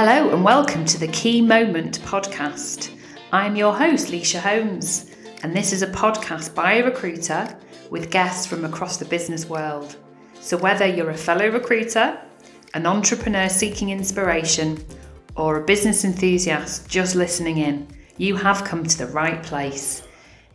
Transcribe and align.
Hello 0.00 0.30
and 0.32 0.44
welcome 0.44 0.84
to 0.84 0.96
the 0.96 1.08
Key 1.08 1.42
Moment 1.42 1.98
podcast. 2.02 2.96
I'm 3.32 3.56
your 3.56 3.74
host, 3.74 4.12
Leisha 4.12 4.38
Holmes, 4.38 5.10
and 5.42 5.52
this 5.52 5.72
is 5.72 5.82
a 5.82 5.88
podcast 5.88 6.54
by 6.54 6.74
a 6.74 6.84
recruiter 6.84 7.58
with 7.90 8.08
guests 8.08 8.46
from 8.46 8.64
across 8.64 8.96
the 8.96 9.06
business 9.06 9.48
world. 9.48 9.96
So, 10.38 10.56
whether 10.56 10.86
you're 10.86 11.10
a 11.10 11.16
fellow 11.16 11.48
recruiter, 11.48 12.16
an 12.74 12.86
entrepreneur 12.86 13.48
seeking 13.48 13.90
inspiration, 13.90 14.78
or 15.34 15.56
a 15.56 15.64
business 15.64 16.04
enthusiast 16.04 16.88
just 16.88 17.16
listening 17.16 17.58
in, 17.58 17.88
you 18.18 18.36
have 18.36 18.62
come 18.62 18.84
to 18.84 18.98
the 18.98 19.08
right 19.08 19.42
place. 19.42 20.06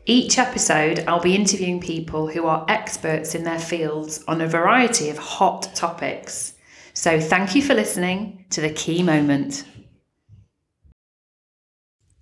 Each 0.06 0.40
episode, 0.40 1.04
I'll 1.06 1.20
be 1.20 1.36
interviewing 1.36 1.82
people 1.82 2.30
who 2.30 2.46
are 2.46 2.66
experts 2.70 3.36
in 3.36 3.44
their 3.44 3.60
fields 3.60 4.24
on 4.26 4.40
a 4.40 4.48
variety 4.48 5.10
of 5.10 5.18
hot 5.18 5.70
topics. 5.76 6.53
So, 6.96 7.20
thank 7.20 7.56
you 7.56 7.64
for 7.64 7.74
listening 7.74 8.46
to 8.52 8.62
The 8.62 8.70
Key 8.70 9.02
Moment. 9.02 9.66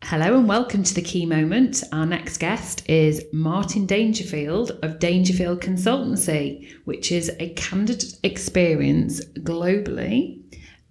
Hello 0.02 0.38
and 0.38 0.48
welcome 0.48 0.82
to 0.84 0.94
The 0.94 1.02
Key 1.02 1.26
Moment. 1.26 1.84
Our 1.92 2.06
next 2.06 2.38
guest 2.38 2.90
is 2.90 3.22
Martin 3.34 3.86
Dangerfield 3.86 4.80
of 4.82 5.00
Dangerfield 5.00 5.60
Consultancy, 5.60 6.72
which 6.86 7.12
is 7.12 7.30
a 7.42 7.50
candidate 7.50 8.14
experience 8.24 9.20
globally. 9.40 10.42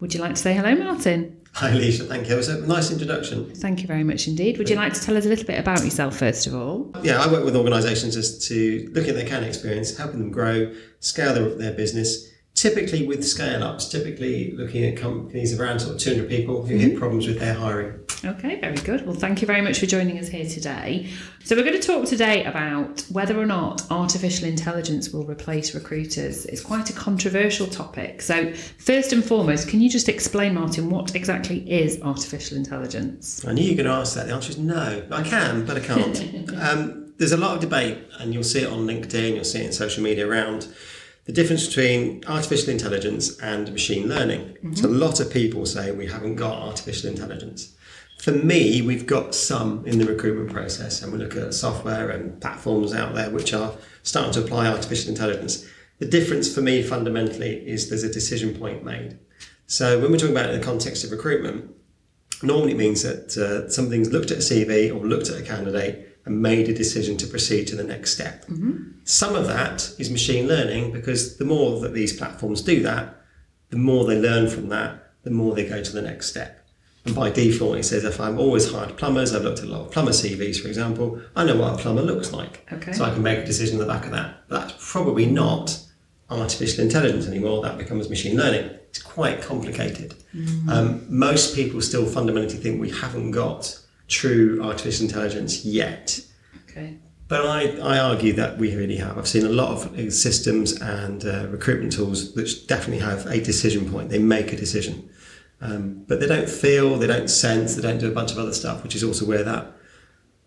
Would 0.01 0.13
you 0.13 0.21
like 0.21 0.35
to 0.35 0.41
say 0.41 0.53
hello, 0.53 0.75
Martin? 0.75 1.41
Hi, 1.55 1.71
Alicia. 1.71 2.05
Thank 2.05 2.29
you. 2.29 2.35
It 2.35 2.37
was 2.37 2.49
a 2.49 2.67
nice 2.67 2.91
introduction. 2.91 3.51
Thank 3.55 3.81
you 3.81 3.87
very 3.87 4.05
much 4.05 4.29
indeed. 4.29 4.59
Would 4.59 4.69
you 4.69 4.77
like 4.77 4.93
to 4.93 5.01
tell 5.01 5.17
us 5.17 5.25
a 5.25 5.29
little 5.29 5.47
bit 5.47 5.59
about 5.59 5.83
yourself, 5.83 6.19
first 6.19 6.47
of 6.47 6.55
all? 6.55 6.95
Yeah, 7.03 7.19
I 7.19 7.33
work 7.33 7.47
with 7.47 7.57
organisations 7.57 8.15
as 8.15 8.47
to 8.49 8.91
look 8.93 9.09
at 9.09 9.15
their 9.15 9.27
candidate 9.27 9.55
experience, 9.55 9.97
helping 9.97 10.21
them 10.21 10.31
grow, 10.31 10.75
scale 10.99 11.33
their, 11.33 11.55
their 11.55 11.73
business, 11.73 12.30
typically 12.61 13.07
with 13.07 13.27
scale 13.27 13.65
ups, 13.65 13.89
typically 13.89 14.53
looking 14.53 14.85
at 14.85 14.95
companies 14.95 15.55
of 15.55 15.61
around 15.61 15.81
sort 15.81 15.95
of 15.95 16.01
200 16.01 16.29
people 16.29 16.63
who 16.63 16.77
hit 16.77 16.99
problems 16.99 17.27
with 17.27 17.39
their 17.39 17.55
hiring. 17.55 17.99
Okay, 18.23 18.61
very 18.61 18.77
good. 18.77 19.07
Well, 19.07 19.17
thank 19.17 19.41
you 19.41 19.47
very 19.47 19.63
much 19.63 19.81
for 19.81 19.87
joining 19.87 20.19
us 20.19 20.29
here 20.29 20.47
today. 20.47 21.09
So, 21.43 21.57
we're 21.57 21.65
going 21.65 21.81
to 21.81 21.87
talk 21.87 22.05
today 22.05 22.45
about 22.45 23.01
whether 23.11 23.41
or 23.41 23.47
not 23.47 23.91
artificial 23.91 24.47
intelligence 24.47 25.09
will 25.09 25.25
replace 25.25 25.75
recruiters. 25.75 26.45
It's 26.45 26.61
quite 26.61 26.91
a 26.91 26.93
controversial 26.93 27.67
topic. 27.67 28.21
So, 28.21 28.53
first 28.53 29.15
and 29.15 29.25
foremost, 29.25 29.69
can 29.69 29.81
you 29.81 29.89
just 29.89 30.11
explain, 30.11 30.53
Martin, 30.53 30.91
what 30.91 31.15
exactly 31.15 31.59
is 31.71 31.99
artificial 32.03 32.59
intelligence? 32.59 33.43
I 33.47 33.55
knew 33.55 33.63
you 33.63 33.71
were 33.71 33.85
going 33.85 33.87
to 33.87 33.95
ask 33.95 34.15
that. 34.17 34.27
The 34.27 34.35
answer 34.35 34.51
is 34.51 34.59
no. 34.59 35.03
I 35.11 35.23
can, 35.23 35.65
but 35.65 35.79
I 35.79 35.81
can't. 35.81 36.53
um, 36.61 37.15
there's 37.17 37.33
a 37.33 37.39
lot 37.39 37.55
of 37.55 37.63
debate, 37.63 37.97
and 38.19 38.35
you'll 38.35 38.45
see 38.45 38.61
it 38.61 38.71
on 38.71 38.81
LinkedIn, 38.81 39.35
you'll 39.35 39.45
see 39.45 39.61
it 39.61 39.67
in 39.67 39.73
social 39.73 40.03
media 40.03 40.29
around 40.29 40.69
the 41.31 41.43
difference 41.43 41.69
between 41.69 42.25
artificial 42.27 42.71
intelligence 42.71 43.39
and 43.39 43.71
machine 43.71 44.09
learning. 44.09 44.41
Mm-hmm. 44.41 44.75
So, 44.75 44.89
a 44.89 44.91
lot 44.91 45.21
of 45.21 45.31
people 45.31 45.65
say 45.65 45.93
we 45.93 46.09
haven't 46.09 46.35
got 46.35 46.55
artificial 46.59 47.09
intelligence. 47.09 47.77
For 48.19 48.33
me, 48.33 48.83
we've 48.83 49.07
got 49.07 49.33
some 49.37 49.87
in 49.87 50.01
the 50.01 50.07
recruitment 50.07 50.53
process, 50.53 51.03
and 51.03 51.13
we 51.13 51.19
look 51.19 51.37
at 51.37 51.55
software 51.55 52.11
and 52.11 52.41
platforms 52.41 52.93
out 52.93 53.15
there 53.15 53.31
which 53.31 53.55
are 53.55 53.73
starting 54.03 54.33
to 54.33 54.41
apply 54.41 54.67
artificial 54.67 55.11
intelligence. 55.11 55.65
The 56.01 56.07
difference 56.07 56.53
for 56.53 56.63
me 56.63 56.83
fundamentally 56.83 57.65
is 57.65 57.89
there's 57.89 58.03
a 58.03 58.13
decision 58.13 58.59
point 58.59 58.83
made. 58.85 59.17
So 59.69 60.01
when 60.01 60.11
we're 60.11 60.19
talking 60.19 60.35
about 60.35 60.51
it 60.51 60.55
in 60.55 60.61
the 60.61 60.67
context 60.67 61.05
of 61.05 61.13
recruitment, 61.13 61.73
normally 62.43 62.73
it 62.73 62.77
means 62.77 63.05
that 63.05 63.37
uh, 63.37 63.69
something's 63.71 64.11
looked 64.11 64.33
at 64.33 64.39
a 64.39 64.41
CV 64.41 64.91
or 64.93 65.07
looked 65.07 65.29
at 65.29 65.41
a 65.41 65.45
candidate 65.45 66.10
and 66.31 66.41
made 66.41 66.69
a 66.69 66.75
decision 66.75 67.17
to 67.17 67.27
proceed 67.27 67.67
to 67.67 67.77
the 67.77 67.83
next 67.83 68.13
step. 68.13 68.47
Mm-hmm. 68.47 69.01
Some 69.05 69.35
of 69.35 69.49
that 69.49 69.93
is 69.99 70.11
machine 70.11 70.47
learning 70.47 70.93
because 70.93 71.39
the 71.39 71.45
more 71.45 71.81
that 71.81 71.93
these 71.93 72.17
platforms 72.17 72.63
do 72.63 72.83
that, 72.85 73.17
the 73.71 73.77
more 73.77 74.05
they 74.05 74.19
learn 74.19 74.49
from 74.49 74.69
that, 74.69 75.13
the 75.25 75.31
more 75.31 75.55
they 75.55 75.69
go 75.69 75.83
to 75.83 75.93
the 75.93 76.01
next 76.01 76.31
step. 76.31 76.65
And 77.05 77.15
by 77.17 77.31
default, 77.31 77.79
it 77.79 77.85
says 77.85 78.05
if 78.05 78.21
I'm 78.21 78.39
always 78.39 78.71
hired 78.71 78.97
plumbers, 78.97 79.35
I've 79.35 79.43
looked 79.43 79.59
at 79.59 79.65
a 79.65 79.69
lot 79.69 79.87
of 79.87 79.91
plumber 79.91 80.13
CVs, 80.13 80.61
for 80.61 80.69
example, 80.69 81.21
I 81.35 81.45
know 81.45 81.57
what 81.57 81.75
a 81.75 81.79
plumber 81.79 82.03
looks 82.03 82.33
like. 82.33 82.67
Okay. 82.73 82.93
So 82.93 83.05
I 83.05 83.11
can 83.11 83.23
make 83.23 83.41
a 83.41 83.45
decision 83.45 83.81
on 83.81 83.87
the 83.87 83.93
back 83.93 84.05
of 84.05 84.13
that. 84.13 84.45
But 84.49 84.61
that's 84.61 84.93
probably 84.93 85.27
not 85.27 85.83
artificial 86.31 86.85
intelligence 86.85 87.27
anymore. 87.27 87.63
That 87.63 87.77
becomes 87.77 88.09
machine 88.09 88.37
learning. 88.37 88.71
It's 88.91 89.03
quite 89.03 89.43
complicated. 89.43 90.15
Mm. 90.35 90.69
Um, 90.69 91.07
most 91.09 91.57
people 91.57 91.81
still 91.81 92.07
fundamentally 92.07 92.59
think 92.59 92.81
we 92.81 92.91
haven't 92.91 93.33
got 93.33 93.81
true 94.11 94.61
artificial 94.63 95.07
intelligence 95.07 95.65
yet. 95.65 96.21
Okay. 96.69 96.99
But 97.29 97.47
I, 97.47 97.79
I 97.79 97.99
argue 97.99 98.33
that 98.35 98.59
we 98.59 98.75
really 98.75 98.97
have. 98.97 99.17
I've 99.17 99.29
seen 99.29 99.47
a 99.47 99.51
lot 99.51 99.71
of 99.71 100.13
systems 100.13 100.73
and 100.81 101.25
uh, 101.25 101.47
recruitment 101.49 101.93
tools 101.93 102.35
that 102.35 102.67
definitely 102.67 103.05
have 103.05 103.25
a 103.27 103.41
decision 103.41 103.89
point. 103.91 104.11
They 104.11 104.19
make 104.19 104.53
a 104.53 104.57
decision. 104.57 105.09
Um, 105.61 106.05
but 106.09 106.19
they 106.19 106.27
don't 106.27 106.49
feel, 106.49 106.97
they 106.97 107.07
don't 107.07 107.29
sense, 107.29 107.77
they 107.77 107.83
don't 107.83 107.99
do 107.99 108.11
a 108.11 108.15
bunch 108.15 108.33
of 108.33 108.39
other 108.39 108.53
stuff, 108.53 108.83
which 108.83 108.97
is 108.97 109.05
also 109.05 109.27
where 109.27 109.45
that 109.45 109.73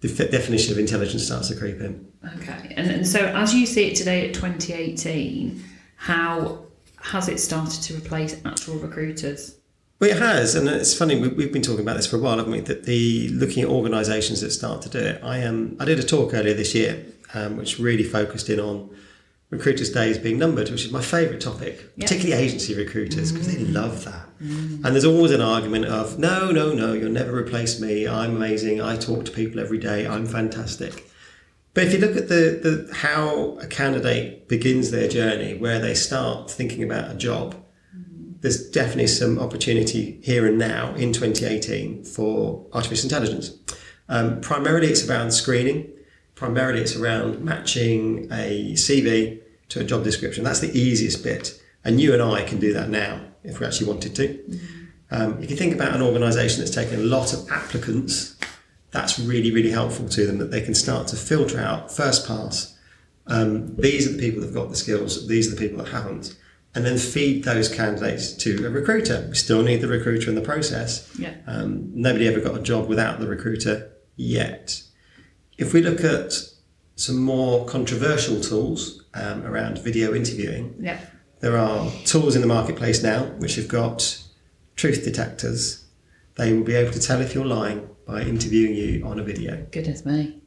the 0.01 0.27
definition 0.27 0.73
of 0.73 0.79
intelligence 0.79 1.25
starts 1.25 1.47
to 1.47 1.55
creep 1.55 1.79
in. 1.79 2.05
Okay, 2.35 2.73
and, 2.75 2.91
and 2.91 3.07
so 3.07 3.19
as 3.27 3.55
you 3.55 3.65
see 3.65 3.87
it 3.87 3.95
today 3.95 4.27
at 4.27 4.33
2018, 4.33 5.63
how 5.95 6.65
has 6.97 7.29
it 7.29 7.39
started 7.39 7.81
to 7.83 7.95
replace 7.95 8.41
actual 8.43 8.75
recruiters? 8.75 9.55
Well, 10.03 10.11
it 10.11 10.19
has, 10.19 10.53
and 10.53 10.67
it's 10.67 10.93
funny. 10.93 11.15
We, 11.15 11.43
have 11.43 11.53
been 11.53 11.61
talking 11.61 11.79
about 11.79 11.95
this 11.95 12.07
for 12.07 12.17
a 12.17 12.19
while, 12.19 12.35
haven't 12.35 12.51
we? 12.51 12.59
That 12.59 12.83
the 12.83 13.29
looking 13.29 13.63
at 13.63 13.69
organisations 13.69 14.41
that 14.41 14.51
start 14.51 14.81
to 14.81 14.89
do 14.89 14.99
it. 14.99 15.23
I 15.23 15.43
um, 15.43 15.77
I 15.79 15.85
did 15.85 15.97
a 15.97 16.03
talk 16.03 16.33
earlier 16.33 16.53
this 16.53 16.75
year, 16.75 17.05
um, 17.33 17.55
which 17.55 17.79
really 17.79 18.03
focused 18.03 18.49
in 18.49 18.59
on 18.59 18.93
recruiters' 19.49 19.89
days 19.89 20.17
being 20.17 20.37
numbered, 20.37 20.69
which 20.69 20.83
is 20.83 20.91
my 20.91 21.01
favourite 21.01 21.39
topic, 21.39 21.95
particularly 21.97 22.33
agency 22.43 22.75
recruiters, 22.75 23.31
because 23.31 23.47
mm. 23.47 23.53
they 23.53 23.63
love 23.63 24.03
that. 24.03 24.27
Mm. 24.41 24.83
And 24.83 24.87
there's 24.87 25.05
always 25.05 25.31
an 25.31 25.39
argument 25.39 25.85
of, 25.85 26.19
no, 26.19 26.51
no, 26.51 26.73
no, 26.73 26.91
you'll 26.91 27.09
never 27.09 27.33
replace 27.33 27.79
me. 27.79 28.05
I'm 28.05 28.35
amazing. 28.35 28.81
I 28.81 28.97
talk 28.97 29.23
to 29.23 29.31
people 29.31 29.61
every 29.61 29.77
day. 29.77 30.05
I'm 30.05 30.25
fantastic. 30.25 31.09
But 31.73 31.85
if 31.85 31.93
you 31.93 31.99
look 31.99 32.17
at 32.17 32.27
the, 32.27 32.59
the 32.61 32.93
how 32.93 33.57
a 33.59 33.67
candidate 33.67 34.49
begins 34.49 34.91
their 34.91 35.07
journey, 35.07 35.57
where 35.57 35.79
they 35.79 35.93
start 35.93 36.51
thinking 36.51 36.83
about 36.83 37.09
a 37.09 37.15
job. 37.15 37.55
There's 38.43 38.69
definitely 38.69 39.07
some 39.07 39.39
opportunity 39.39 40.19
here 40.21 40.45
and 40.45 40.59
now 40.59 40.93
in 40.95 41.13
2018 41.13 42.03
for 42.03 42.67
artificial 42.73 43.05
intelligence. 43.05 43.57
Um, 44.09 44.41
primarily, 44.41 44.87
it's 44.87 45.09
around 45.09 45.31
screening. 45.31 45.89
Primarily, 46.35 46.81
it's 46.81 46.95
around 46.97 47.39
matching 47.39 48.27
a 48.33 48.73
CV 48.73 49.41
to 49.69 49.79
a 49.79 49.85
job 49.85 50.03
description. 50.03 50.43
That's 50.43 50.59
the 50.59 50.77
easiest 50.77 51.23
bit. 51.23 51.57
And 51.85 52.01
you 52.01 52.13
and 52.13 52.21
I 52.21 52.43
can 52.43 52.59
do 52.59 52.73
that 52.73 52.89
now 52.89 53.21
if 53.45 53.61
we 53.61 53.65
actually 53.65 53.87
wanted 53.87 54.13
to. 54.17 54.59
Um, 55.09 55.41
if 55.41 55.49
you 55.49 55.55
think 55.55 55.73
about 55.73 55.95
an 55.95 56.01
organisation 56.01 56.59
that's 56.59 56.75
taken 56.75 56.99
a 56.99 57.03
lot 57.03 57.31
of 57.31 57.49
applicants, 57.49 58.35
that's 58.91 59.19
really, 59.19 59.51
really 59.51 59.71
helpful 59.71 60.09
to 60.09 60.27
them 60.27 60.37
that 60.39 60.51
they 60.51 60.61
can 60.61 60.75
start 60.75 61.07
to 61.07 61.15
filter 61.15 61.61
out 61.61 61.89
first 61.93 62.27
pass. 62.27 62.77
Um, 63.25 63.73
these 63.77 64.05
are 64.05 64.11
the 64.11 64.19
people 64.19 64.41
that've 64.41 64.53
got 64.53 64.69
the 64.69 64.75
skills, 64.75 65.29
these 65.29 65.47
are 65.47 65.55
the 65.55 65.61
people 65.61 65.81
that 65.81 65.93
haven't. 65.93 66.35
And 66.75 66.83
then 66.85 66.97
feed 66.97 67.43
those 67.43 67.69
candidates 67.69 68.33
to 68.33 68.65
a 68.65 68.69
recruiter. 68.69 69.27
We 69.29 69.35
still 69.35 69.61
need 69.61 69.81
the 69.81 69.87
recruiter 69.87 70.29
in 70.29 70.35
the 70.35 70.41
process. 70.41 71.07
Yeah. 71.19 71.35
Um, 71.45 71.91
nobody 71.93 72.27
ever 72.27 72.39
got 72.39 72.57
a 72.57 72.61
job 72.63 72.89
without 72.89 73.19
the 73.19 73.27
recruiter 73.27 73.91
yet. 74.15 74.81
If 75.57 75.71
we 75.71 75.83
look 75.83 76.03
at 76.03 76.33
some 76.95 77.17
more 77.17 77.65
controversial 77.65 78.39
tools 78.39 79.03
um, 79.13 79.45
around 79.45 79.79
video 79.79 80.13
interviewing. 80.13 80.75
Yeah. 80.79 80.99
There 81.39 81.57
are 81.57 81.91
tools 82.05 82.35
in 82.35 82.41
the 82.41 82.47
marketplace 82.47 83.03
now 83.03 83.25
which 83.37 83.55
have 83.55 83.67
got 83.67 84.23
truth 84.75 85.03
detectors. 85.03 85.85
They 86.35 86.53
will 86.53 86.63
be 86.63 86.75
able 86.75 86.91
to 86.93 86.99
tell 86.99 87.21
if 87.21 87.35
you're 87.35 87.45
lying 87.45 87.89
by 88.07 88.21
interviewing 88.21 88.75
you 88.75 89.05
on 89.05 89.19
a 89.19 89.23
video. 89.23 89.65
Goodness 89.71 90.05
me. 90.05 90.41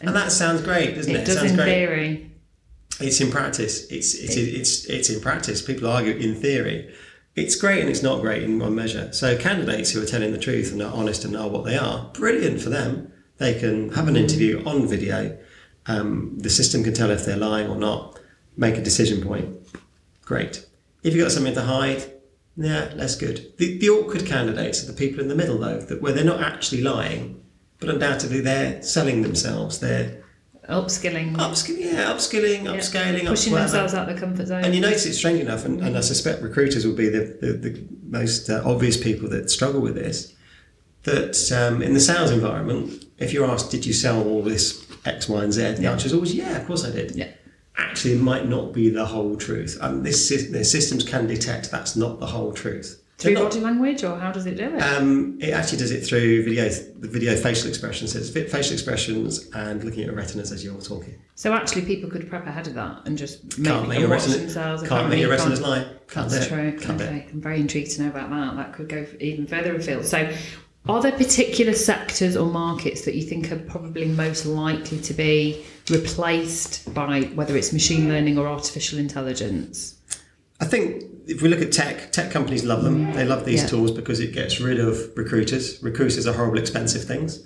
And, 0.00 0.08
and 0.08 0.16
that 0.16 0.32
sounds 0.32 0.62
great, 0.62 0.94
doesn't 0.94 1.14
it? 1.14 1.20
It 1.20 1.26
does 1.26 1.36
sounds 1.36 1.50
in 1.50 1.56
great. 1.56 1.66
theory. 1.66 2.30
It's 3.00 3.20
in 3.20 3.30
practice. 3.30 3.86
It's 3.90 4.14
it's, 4.14 4.36
it's 4.36 4.84
it's 4.86 5.10
in 5.10 5.20
practice. 5.20 5.62
People 5.62 5.88
argue 5.88 6.14
in 6.14 6.34
theory. 6.34 6.94
It's 7.34 7.56
great 7.56 7.80
and 7.80 7.88
it's 7.90 8.02
not 8.02 8.20
great 8.20 8.44
in 8.44 8.60
one 8.60 8.76
measure. 8.76 9.12
So 9.12 9.36
candidates 9.36 9.90
who 9.90 10.00
are 10.00 10.06
telling 10.06 10.30
the 10.30 10.38
truth 10.38 10.70
and 10.70 10.80
are 10.80 10.92
honest 10.94 11.24
and 11.24 11.36
are 11.36 11.48
what 11.48 11.64
they 11.64 11.76
are, 11.76 12.08
brilliant 12.14 12.60
for 12.60 12.70
them. 12.70 13.12
They 13.38 13.58
can 13.58 13.90
have 13.94 14.06
an 14.06 14.16
interview 14.16 14.62
on 14.64 14.86
video 14.86 15.36
um, 15.86 16.38
the 16.38 16.50
system 16.50 16.82
can 16.82 16.94
tell 16.94 17.10
if 17.10 17.24
they're 17.24 17.36
lying 17.36 17.68
or 17.68 17.76
not, 17.76 18.18
make 18.56 18.76
a 18.76 18.82
decision 18.82 19.22
point. 19.22 19.56
Great. 20.24 20.66
If 21.02 21.14
you've 21.14 21.24
got 21.24 21.32
something 21.32 21.54
to 21.54 21.62
hide, 21.62 22.10
yeah, 22.56 22.92
less 22.94 23.16
good. 23.16 23.52
The, 23.58 23.78
the 23.78 23.90
awkward 23.90 24.24
candidates 24.26 24.82
are 24.82 24.86
the 24.86 24.92
people 24.96 25.20
in 25.20 25.28
the 25.28 25.34
middle, 25.34 25.58
though, 25.58 25.80
that 25.80 26.00
where 26.00 26.12
they're 26.12 26.24
not 26.24 26.42
actually 26.42 26.82
lying, 26.82 27.42
but 27.78 27.88
undoubtedly 27.88 28.40
they're 28.40 28.80
selling 28.82 29.22
themselves. 29.22 29.80
They're 29.80 30.23
upskilling. 30.68 31.36
Upskilling, 31.36 31.92
yeah, 31.92 32.12
upskilling, 32.12 32.64
yeah. 32.64 32.72
upscaling, 32.72 33.26
pushing 33.26 33.54
themselves 33.54 33.94
out 33.94 34.08
of 34.08 34.14
the 34.14 34.20
comfort 34.20 34.46
zone. 34.46 34.64
And 34.64 34.74
you 34.74 34.80
notice 34.80 35.06
it's 35.06 35.18
strange 35.18 35.40
enough, 35.40 35.64
and, 35.64 35.80
and 35.80 35.96
I 35.96 36.00
suspect 36.00 36.42
recruiters 36.42 36.86
will 36.86 36.94
be 36.94 37.08
the, 37.08 37.36
the, 37.40 37.52
the 37.52 37.88
most 38.04 38.48
uh, 38.48 38.62
obvious 38.64 38.96
people 38.96 39.28
that 39.30 39.50
struggle 39.50 39.80
with 39.80 39.94
this. 39.94 40.34
That 41.02 41.52
um, 41.52 41.82
in 41.82 41.92
the 41.92 42.00
sales 42.00 42.30
environment, 42.30 43.04
if 43.18 43.32
you're 43.32 43.50
asked, 43.50 43.70
"Did 43.70 43.84
you 43.84 43.92
sell 43.92 44.26
all 44.26 44.42
this 44.42 44.84
X, 45.04 45.28
Y, 45.28 45.42
and 45.42 45.52
Z? 45.52 45.72
The 45.72 45.82
yeah. 45.82 45.92
answer 45.92 46.06
is 46.06 46.14
always, 46.14 46.34
yeah, 46.34 46.56
of 46.56 46.66
course 46.66 46.84
I 46.84 46.90
did. 46.90 47.12
Yeah. 47.12 47.28
Actually, 47.76 48.14
it 48.14 48.20
might 48.20 48.48
not 48.48 48.72
be 48.72 48.88
the 48.88 49.04
whole 49.04 49.36
truth. 49.36 49.76
And 49.80 50.04
this, 50.04 50.28
the 50.28 50.64
systems 50.64 51.04
can 51.04 51.26
detect 51.26 51.70
that's 51.70 51.96
not 51.96 52.20
the 52.20 52.26
whole 52.26 52.52
truth. 52.52 53.02
Through 53.16 53.36
body 53.36 53.60
language, 53.60 54.02
or 54.02 54.18
how 54.18 54.32
does 54.32 54.44
it 54.44 54.56
do 54.56 54.74
it? 54.74 54.80
Um, 54.80 55.38
it 55.40 55.50
actually 55.50 55.78
does 55.78 55.92
it 55.92 56.00
through 56.04 56.42
video, 56.44 56.68
the 56.68 57.06
video 57.06 57.36
facial 57.36 57.68
expressions. 57.68 58.12
So 58.12 58.18
it's 58.18 58.30
facial 58.30 58.72
expressions 58.72 59.48
and 59.54 59.84
looking 59.84 60.00
at 60.00 60.06
your 60.06 60.16
retinas 60.16 60.50
as 60.50 60.64
you're 60.64 60.80
talking. 60.80 61.14
so 61.36 61.52
actually, 61.52 61.82
people 61.82 62.10
could 62.10 62.28
prep 62.28 62.46
ahead 62.46 62.66
of 62.66 62.74
that 62.74 63.02
and 63.06 63.16
just 63.16 63.56
make 63.56 63.72
Can't 63.72 63.88
make 63.88 64.00
your 64.00 64.08
retina, 64.08 64.38
themselves. 64.38 64.82
can't 64.82 64.92
Apparently 64.92 65.16
make 65.16 65.22
your 65.22 65.30
retinas 65.30 65.60
lie. 65.60 65.86
Can't 66.08 66.28
That's 66.28 66.48
true. 66.48 66.76
Can't 66.78 67.00
okay, 67.00 67.26
I'm 67.30 67.40
very 67.40 67.60
intrigued 67.60 67.92
to 67.92 68.02
know 68.02 68.08
about 68.08 68.30
that. 68.30 68.56
That 68.56 68.72
could 68.72 68.88
go 68.88 69.06
even 69.20 69.46
further 69.46 69.76
afield. 69.76 70.04
So, 70.04 70.34
are 70.88 71.00
there 71.00 71.12
particular 71.12 71.72
sectors 71.72 72.36
or 72.36 72.46
markets 72.46 73.04
that 73.06 73.14
you 73.14 73.22
think 73.22 73.52
are 73.52 73.58
probably 73.58 74.06
most 74.06 74.44
likely 74.44 75.00
to 75.00 75.14
be 75.14 75.64
replaced 75.88 76.92
by 76.92 77.22
whether 77.34 77.56
it's 77.56 77.72
machine 77.72 78.08
learning 78.08 78.38
or 78.38 78.48
artificial 78.48 78.98
intelligence? 78.98 79.98
I 80.60 80.66
think 80.66 81.04
if 81.26 81.42
we 81.42 81.48
look 81.48 81.60
at 81.60 81.72
tech, 81.72 82.12
tech 82.12 82.30
companies 82.30 82.64
love 82.64 82.82
them. 82.84 83.12
They 83.14 83.24
love 83.24 83.44
these 83.44 83.62
Yeah. 83.62 83.68
tools 83.68 83.90
because 83.90 84.20
it 84.20 84.32
gets 84.32 84.60
rid 84.60 84.78
of 84.78 85.10
recruiters. 85.16 85.78
Recruiters 85.82 86.26
are 86.26 86.32
horrible, 86.34 86.58
expensive 86.58 87.04
things. 87.04 87.40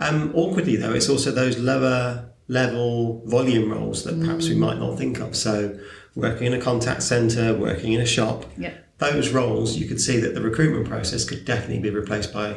Um, 0.00 0.30
awkwardly, 0.34 0.76
though, 0.76 0.92
it's 0.94 1.08
also 1.08 1.30
those 1.30 1.58
lower 1.58 2.26
level 2.48 3.22
volume 3.26 3.70
roles 3.70 4.04
that 4.04 4.18
perhaps 4.20 4.48
we 4.48 4.54
might 4.54 4.78
not 4.78 4.96
think 4.96 5.20
of. 5.20 5.36
So, 5.36 5.76
working 6.14 6.46
in 6.46 6.54
a 6.54 6.60
contact 6.60 7.02
center, 7.02 7.54
working 7.54 7.92
in 7.92 8.00
a 8.00 8.06
shop, 8.06 8.46
Yeah. 8.56 8.72
those 8.98 9.30
roles, 9.30 9.76
you 9.76 9.86
could 9.86 10.00
see 10.00 10.18
that 10.20 10.34
the 10.34 10.40
recruitment 10.40 10.88
process 10.88 11.24
could 11.24 11.44
definitely 11.44 11.80
be 11.80 11.90
replaced 11.90 12.32
by 12.32 12.56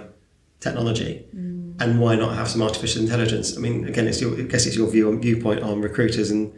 technology. 0.60 1.26
And 1.80 2.00
why 2.00 2.16
not 2.16 2.36
have 2.36 2.48
some 2.48 2.62
artificial 2.62 3.02
intelligence? 3.02 3.58
I 3.58 3.60
mean, 3.60 3.86
again, 3.86 4.08
it's 4.08 4.22
your, 4.22 4.38
I 4.38 4.44
guess 4.44 4.66
it's 4.68 4.76
your 4.76 4.90
view 4.90 5.10
on 5.10 5.20
viewpoint 5.20 5.62
on 5.62 5.82
recruiters 5.82 6.30
and 6.30 6.52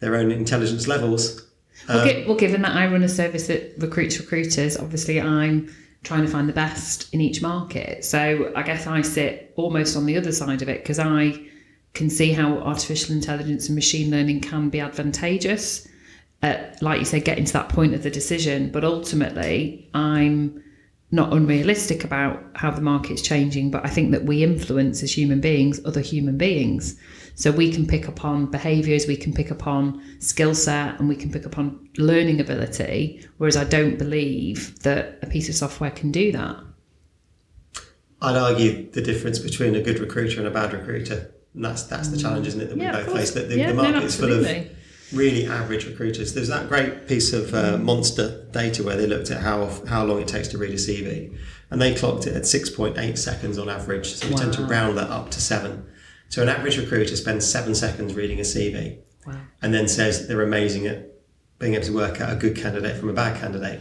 their 0.00 0.14
own 0.14 0.30
intelligence 0.30 0.86
levels. 0.86 1.42
Well, 1.88 2.06
gi- 2.06 2.22
um, 2.22 2.28
well, 2.28 2.36
given 2.36 2.62
that 2.62 2.76
I 2.76 2.86
run 2.86 3.02
a 3.02 3.08
service 3.08 3.46
that 3.48 3.74
recruits 3.78 4.18
recruiters, 4.18 4.76
obviously 4.76 5.20
I'm 5.20 5.74
trying 6.02 6.24
to 6.24 6.30
find 6.30 6.48
the 6.48 6.52
best 6.52 7.12
in 7.14 7.20
each 7.20 7.40
market. 7.42 8.04
So 8.04 8.52
I 8.54 8.62
guess 8.62 8.86
I 8.86 9.00
sit 9.02 9.52
almost 9.56 9.96
on 9.96 10.06
the 10.06 10.16
other 10.16 10.32
side 10.32 10.62
of 10.62 10.68
it 10.68 10.82
because 10.82 10.98
I 10.98 11.40
can 11.94 12.10
see 12.10 12.32
how 12.32 12.58
artificial 12.58 13.14
intelligence 13.14 13.68
and 13.68 13.74
machine 13.74 14.10
learning 14.10 14.40
can 14.40 14.68
be 14.68 14.80
advantageous. 14.80 15.88
At, 16.42 16.82
like 16.82 16.98
you 16.98 17.06
said, 17.06 17.24
getting 17.24 17.46
to 17.46 17.52
that 17.54 17.70
point 17.70 17.94
of 17.94 18.02
the 18.02 18.10
decision. 18.10 18.70
But 18.70 18.84
ultimately, 18.84 19.88
I'm 19.94 20.62
not 21.10 21.32
unrealistic 21.32 22.04
about 22.04 22.42
how 22.54 22.70
the 22.70 22.82
market's 22.82 23.22
changing, 23.22 23.70
but 23.70 23.86
I 23.86 23.88
think 23.88 24.10
that 24.10 24.24
we 24.24 24.42
influence 24.42 25.02
as 25.02 25.16
human 25.16 25.40
beings 25.40 25.80
other 25.86 26.00
human 26.00 26.36
beings. 26.36 26.96
So 27.36 27.50
we 27.50 27.72
can 27.72 27.86
pick 27.86 28.08
up 28.08 28.24
on 28.24 28.46
behaviours, 28.46 29.06
we 29.06 29.16
can 29.16 29.32
pick 29.32 29.50
up 29.50 29.66
on 29.66 30.02
skill 30.20 30.54
set, 30.54 30.98
and 31.00 31.08
we 31.08 31.16
can 31.16 31.32
pick 31.32 31.44
up 31.44 31.58
on 31.58 31.88
learning 31.96 32.40
ability. 32.40 33.26
Whereas 33.38 33.56
I 33.56 33.64
don't 33.64 33.98
believe 33.98 34.78
that 34.80 35.18
a 35.22 35.26
piece 35.26 35.48
of 35.48 35.54
software 35.54 35.90
can 35.90 36.12
do 36.12 36.30
that. 36.32 36.56
I'd 38.22 38.36
argue 38.36 38.90
the 38.90 39.02
difference 39.02 39.38
between 39.38 39.74
a 39.74 39.82
good 39.82 39.98
recruiter 39.98 40.38
and 40.38 40.46
a 40.46 40.50
bad 40.50 40.72
recruiter. 40.72 41.34
And 41.54 41.64
that's 41.64 41.84
that's 41.84 42.08
the 42.08 42.16
challenge, 42.16 42.46
isn't 42.48 42.60
it, 42.60 42.68
that 42.68 42.76
we 42.76 42.82
Yeah, 42.82 42.98
of 42.98 43.06
both 43.06 43.16
face? 43.16 43.30
That 43.32 43.48
the, 43.48 43.58
Yeah, 43.58 43.68
the 43.68 43.74
no, 43.74 43.90
market's 43.90 44.16
full 44.16 44.32
of 44.32 44.46
really 45.12 45.46
average 45.46 45.86
recruiters. 45.86 46.34
There's 46.34 46.48
that 46.48 46.68
great 46.68 47.06
piece 47.06 47.32
of 47.32 47.54
uh, 47.54 47.78
monster 47.78 48.46
data 48.50 48.82
where 48.82 48.96
they 48.96 49.06
looked 49.06 49.30
at 49.30 49.42
how 49.42 49.70
how 49.86 50.04
long 50.04 50.20
it 50.20 50.28
takes 50.28 50.48
to 50.48 50.58
read 50.58 50.70
a 50.70 50.74
CV, 50.74 51.36
and 51.70 51.80
they 51.80 51.94
clocked 51.94 52.26
it 52.26 52.34
at 52.34 52.42
6.8 52.42 53.18
seconds 53.18 53.58
on 53.58 53.68
average. 53.68 54.14
So 54.14 54.28
we 54.28 54.34
tend 54.34 54.52
to 54.54 54.64
round 54.64 54.98
that 54.98 55.10
up 55.10 55.30
to 55.32 55.40
seven. 55.40 55.86
So 56.28 56.42
an 56.42 56.48
average 56.48 56.78
recruiter 56.78 57.16
spends 57.16 57.46
seven 57.46 57.74
seconds 57.74 58.14
reading 58.14 58.38
a 58.38 58.42
CV, 58.42 58.98
Wow. 59.26 59.40
and 59.62 59.72
then 59.72 59.88
says 59.88 60.26
they're 60.28 60.42
amazing 60.42 60.86
at 60.86 61.10
being 61.58 61.74
able 61.74 61.84
to 61.86 61.94
work 61.94 62.20
out 62.20 62.32
a 62.32 62.36
good 62.36 62.56
candidate 62.56 62.96
from 62.96 63.08
a 63.08 63.12
bad 63.12 63.40
candidate. 63.40 63.80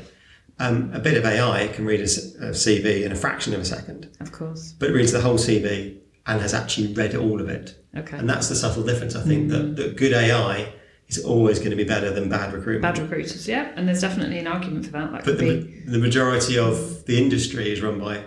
Um, 0.59 0.91
a 0.93 0.99
bit 0.99 1.17
of 1.17 1.25
AI 1.25 1.67
can 1.69 1.85
read 1.85 1.99
a 1.99 2.03
CV 2.03 3.03
in 3.03 3.11
a 3.11 3.15
fraction 3.15 3.53
of 3.55 3.59
a 3.59 3.65
second 3.65 4.09
Of 4.19 4.31
course. 4.31 4.73
but 4.77 4.89
it 4.91 4.93
reads 4.93 5.11
the 5.11 5.21
whole 5.21 5.37
CV 5.39 5.97
and 6.27 6.39
has 6.41 6.53
actually 6.53 6.93
read 6.93 7.15
all 7.15 7.41
of 7.41 7.49
it. 7.49 7.75
Okay. 7.97 8.17
And 8.17 8.29
that's 8.29 8.49
the 8.49 8.55
subtle 8.55 8.83
difference. 8.83 9.15
I 9.15 9.23
think 9.23 9.49
that, 9.49 9.75
that 9.77 9.97
good 9.97 10.13
AI 10.13 10.71
is 11.07 11.17
always 11.25 11.57
going 11.59 11.71
to 11.71 11.75
be 11.75 11.83
better 11.83 12.11
than 12.11 12.29
bad 12.29 12.53
recruitment. 12.53 12.95
Bad 12.95 12.99
recruiters, 13.01 13.47
yeah. 13.47 13.71
And 13.75 13.87
there's 13.87 14.01
definitely 14.01 14.37
an 14.37 14.47
argument 14.47 14.85
for 14.85 14.91
that. 14.93 15.11
That 15.11 15.25
but 15.25 15.37
could 15.37 15.37
the, 15.39 15.61
be. 15.63 15.79
the 15.87 15.97
majority 15.99 16.57
of 16.57 17.03
the 17.05 17.17
industry 17.21 17.71
is 17.73 17.81
run 17.81 17.99
by 17.99 18.23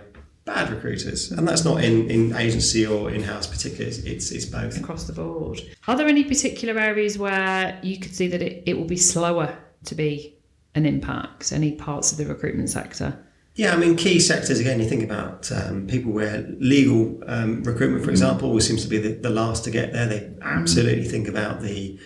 bad 0.46 0.70
recruiters. 0.70 1.30
And 1.32 1.46
that's 1.46 1.64
not 1.64 1.84
in, 1.84 2.10
in 2.10 2.34
agency 2.34 2.86
or 2.86 3.10
in 3.10 3.22
house 3.22 3.46
particularly, 3.46 3.96
it's, 4.06 4.30
it's, 4.30 4.46
both. 4.46 4.78
across 4.78 5.04
the 5.04 5.12
board. 5.12 5.60
Are 5.86 5.96
there 5.96 6.06
any 6.06 6.24
particular 6.24 6.80
areas 6.80 7.18
where 7.18 7.78
you 7.82 7.98
could 7.98 8.14
see 8.14 8.28
that 8.28 8.40
it, 8.40 8.62
it 8.64 8.78
will 8.78 8.86
be 8.86 8.96
slower 8.96 9.58
to 9.84 9.94
be 9.94 10.38
an 10.74 10.86
impact? 10.86 11.52
Any 11.52 11.72
parts 11.72 12.12
of 12.12 12.18
the 12.18 12.24
recruitment 12.24 12.70
sector? 12.70 13.22
Yeah, 13.56 13.72
I 13.72 13.76
mean, 13.76 13.96
key 13.96 14.20
sectors, 14.20 14.60
again, 14.60 14.80
you 14.80 14.88
think 14.88 15.02
about 15.02 15.50
um, 15.50 15.86
people 15.86 16.12
where 16.12 16.46
legal 16.58 17.22
um, 17.26 17.62
recruitment, 17.64 18.04
for 18.04 18.10
example, 18.10 18.48
always 18.48 18.66
seems 18.66 18.82
to 18.82 18.88
be 18.88 18.98
the, 18.98 19.14
the 19.14 19.30
last 19.30 19.64
to 19.64 19.70
get 19.70 19.92
there. 19.92 20.06
They 20.06 20.30
absolutely 20.42 21.06
think 21.06 21.26
about 21.26 21.62
the 21.62 21.98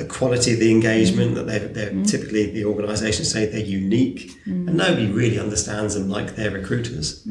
the 0.00 0.08
quality 0.08 0.54
of 0.54 0.60
the 0.60 0.70
engagement 0.70 1.34
that 1.34 1.46
they're, 1.46 1.68
they're 1.68 2.04
typically 2.04 2.50
the 2.50 2.64
organisations 2.64 3.30
say 3.30 3.44
they're 3.46 3.60
unique 3.60 4.32
and 4.46 4.74
nobody 4.76 5.06
really 5.06 5.38
understands 5.38 5.94
them 5.94 6.08
like 6.08 6.36
their 6.36 6.50
recruiters. 6.50 7.22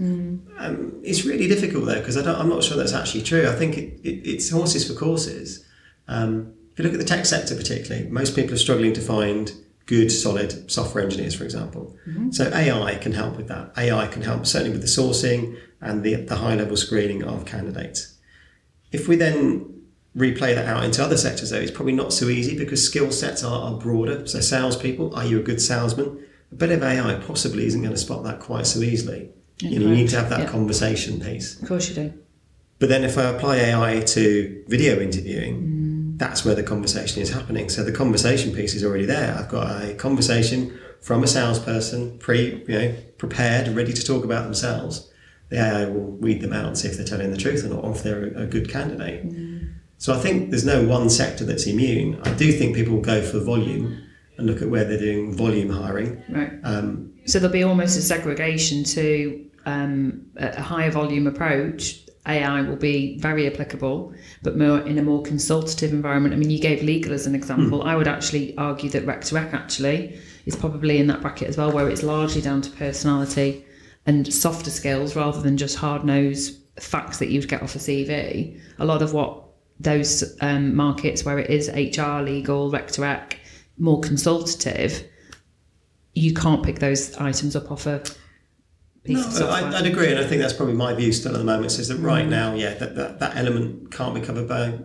Um, 0.59 0.99
it's 1.03 1.25
really 1.25 1.47
difficult 1.47 1.85
though 1.85 1.99
because 1.99 2.15
I'm 2.15 2.49
not 2.49 2.63
sure 2.63 2.77
that's 2.77 2.93
actually 2.93 3.23
true. 3.23 3.47
I 3.47 3.53
think 3.55 3.77
it, 3.77 3.99
it, 4.03 4.27
it's 4.27 4.49
horses 4.51 4.87
for 4.87 4.93
courses. 4.93 5.65
Um, 6.07 6.53
if 6.71 6.79
you 6.79 6.83
look 6.85 6.93
at 6.93 6.99
the 6.99 7.05
tech 7.05 7.25
sector 7.25 7.55
particularly, 7.55 8.07
most 8.09 8.35
people 8.35 8.53
are 8.53 8.57
struggling 8.57 8.93
to 8.93 9.01
find 9.01 9.51
good, 9.87 10.11
solid 10.11 10.69
software 10.71 11.03
engineers, 11.03 11.33
for 11.33 11.43
example. 11.43 11.97
So 12.31 12.51
AI 12.53 12.95
can 12.95 13.13
help 13.13 13.37
with 13.37 13.47
that. 13.47 13.71
AI 13.77 14.05
can 14.07 14.21
help 14.21 14.45
certainly 14.45 14.71
with 14.71 14.81
the 14.81 14.87
sourcing 14.87 15.57
and 15.81 16.03
the, 16.03 16.15
the 16.15 16.35
high 16.35 16.53
level 16.55 16.77
screening 16.77 17.23
of 17.23 17.45
candidates. 17.45 18.15
If 18.91 19.07
we 19.07 19.15
then 19.15 19.78
replay 20.15 20.55
that 20.55 20.65
out 20.65 20.83
into 20.83 21.03
other 21.03 21.17
sectors, 21.17 21.49
though, 21.51 21.59
it's 21.59 21.71
probably 21.71 21.93
not 21.93 22.13
so 22.13 22.27
easy 22.27 22.57
because 22.57 22.85
skill 22.85 23.11
sets 23.11 23.43
are, 23.43 23.73
are 23.73 23.77
broader. 23.77 24.27
So, 24.27 24.39
salespeople, 24.39 25.15
are 25.15 25.25
you 25.25 25.39
a 25.39 25.43
good 25.43 25.61
salesman? 25.61 26.25
A 26.51 26.55
bit 26.55 26.71
of 26.71 26.83
AI 26.83 27.15
possibly 27.25 27.65
isn't 27.65 27.81
going 27.81 27.93
to 27.93 27.99
spot 27.99 28.23
that 28.23 28.39
quite 28.39 28.65
so 28.65 28.79
easily. 28.79 29.29
You, 29.61 29.79
know, 29.79 29.87
you 29.87 29.95
need 29.95 30.09
to 30.09 30.17
have 30.17 30.29
that 30.29 30.39
Yeah. 30.41 30.49
conversation 30.49 31.19
piece. 31.19 31.61
Of 31.61 31.67
course 31.67 31.89
you 31.89 31.95
do. 31.95 32.13
But 32.79 32.89
then 32.89 33.03
if 33.03 33.17
I 33.17 33.23
apply 33.25 33.57
AI 33.57 33.99
to 33.99 34.63
video 34.67 34.99
interviewing, 34.99 36.13
mm. 36.15 36.17
that's 36.17 36.45
where 36.45 36.55
the 36.55 36.63
conversation 36.63 37.21
is 37.21 37.29
happening. 37.29 37.69
So 37.69 37.83
the 37.83 37.91
conversation 37.91 38.55
piece 38.55 38.73
is 38.73 38.85
already 38.85 39.05
there. 39.05 39.35
I've 39.37 39.49
got 39.49 39.83
a 39.83 39.93
conversation 39.95 40.79
from 41.01 41.23
a 41.23 41.27
salesperson, 41.27 42.17
pre, 42.19 42.63
you 42.67 42.79
know, 42.79 42.95
prepared 43.17 43.67
and 43.67 43.75
ready 43.75 43.91
to 43.93 44.03
talk 44.03 44.23
about 44.23 44.45
themselves. 44.45 45.11
The 45.49 45.57
AI 45.57 45.85
will 45.85 46.11
weed 46.11 46.41
them 46.41 46.53
out 46.53 46.67
and 46.67 46.77
see 46.77 46.87
if 46.87 46.95
they're 46.95 47.05
telling 47.05 47.31
the 47.31 47.37
truth 47.37 47.65
or 47.65 47.69
not, 47.69 47.83
or 47.83 47.91
if 47.91 48.03
they're 48.03 48.27
a, 48.27 48.43
a 48.43 48.45
good 48.45 48.69
candidate. 48.69 49.27
Mm. 49.27 49.48
So 49.99 50.13
I 50.13 50.17
think 50.17 50.49
there's 50.49 50.65
no 50.65 50.87
one 50.87 51.09
sector 51.09 51.43
that's 51.43 51.67
immune. 51.67 52.19
I 52.23 52.33
do 52.33 52.53
think 52.53 52.73
people 52.75 52.95
will 52.95 53.01
go 53.01 53.21
for 53.21 53.39
volume 53.39 54.01
and 54.37 54.47
look 54.47 54.61
at 54.61 54.69
where 54.69 54.85
they're 54.85 54.97
doing 54.97 55.33
volume 55.33 55.69
hiring. 55.69 56.23
Right. 56.29 56.53
Um, 56.63 57.11
So 57.25 57.37
there'll 57.37 57.51
be 57.51 57.63
almost 57.63 57.97
a 57.97 58.01
segregation 58.01 58.85
to 58.85 59.45
um, 59.65 60.25
a 60.37 60.61
higher 60.61 60.89
volume 60.89 61.27
approach. 61.27 61.99
AI 62.25 62.61
will 62.61 62.77
be 62.77 63.17
very 63.19 63.45
applicable, 63.45 64.13
but 64.41 64.57
more 64.57 64.79
in 64.81 64.97
a 64.97 65.01
more 65.01 65.21
consultative 65.21 65.91
environment. 65.91 66.33
I 66.33 66.37
mean, 66.37 66.49
you 66.49 66.59
gave 66.59 66.81
legal 66.81 67.11
as 67.11 67.27
an 67.27 67.35
example. 67.35 67.83
I 67.83 67.95
would 67.95 68.07
actually 68.07 68.57
argue 68.57 68.89
that 68.91 69.05
rec 69.05 69.21
to 69.25 69.35
rec 69.35 69.53
actually 69.53 70.17
is 70.45 70.55
probably 70.55 70.97
in 70.99 71.07
that 71.07 71.21
bracket 71.21 71.49
as 71.49 71.57
well, 71.57 71.71
where 71.71 71.89
it's 71.89 72.03
largely 72.03 72.41
down 72.41 72.61
to 72.61 72.69
personality 72.71 73.65
and 74.05 74.31
softer 74.33 74.69
skills 74.69 75.15
rather 75.15 75.41
than 75.41 75.57
just 75.57 75.75
hard 75.75 76.05
nosed 76.05 76.57
facts 76.79 77.17
that 77.19 77.29
you'd 77.29 77.49
get 77.49 77.61
off 77.61 77.75
a 77.75 77.79
CV. 77.79 78.59
A 78.79 78.85
lot 78.85 79.01
of 79.01 79.13
what 79.13 79.48
those 79.79 80.35
um, 80.41 80.75
markets 80.75 81.23
where 81.23 81.39
it 81.39 81.49
is 81.49 81.69
HR, 81.69 82.21
legal, 82.21 82.69
rec 82.69 82.89
to 82.91 83.27
more 83.77 83.99
consultative, 84.01 85.03
you 86.13 86.33
can't 86.33 86.63
pick 86.63 86.79
those 86.79 87.15
items 87.15 87.55
up 87.55 87.71
off 87.71 87.85
a 87.85 88.03
piece 89.03 89.17
No, 89.17 89.27
of 89.27 89.33
software. 89.33 89.71
I, 89.71 89.79
I'd 89.79 89.85
agree, 89.85 90.09
and 90.09 90.19
I 90.19 90.25
think 90.25 90.41
that's 90.41 90.53
probably 90.53 90.75
my 90.75 90.93
view 90.93 91.11
still 91.13 91.33
at 91.33 91.37
the 91.37 91.45
moment. 91.45 91.79
Is 91.79 91.87
that 91.87 91.97
right 91.97 92.27
now, 92.27 92.55
yeah, 92.55 92.73
that, 92.75 92.95
that, 92.95 93.19
that 93.19 93.37
element 93.37 93.91
can't 93.91 94.13
be 94.13 94.21
covered 94.21 94.47
by 94.47 94.79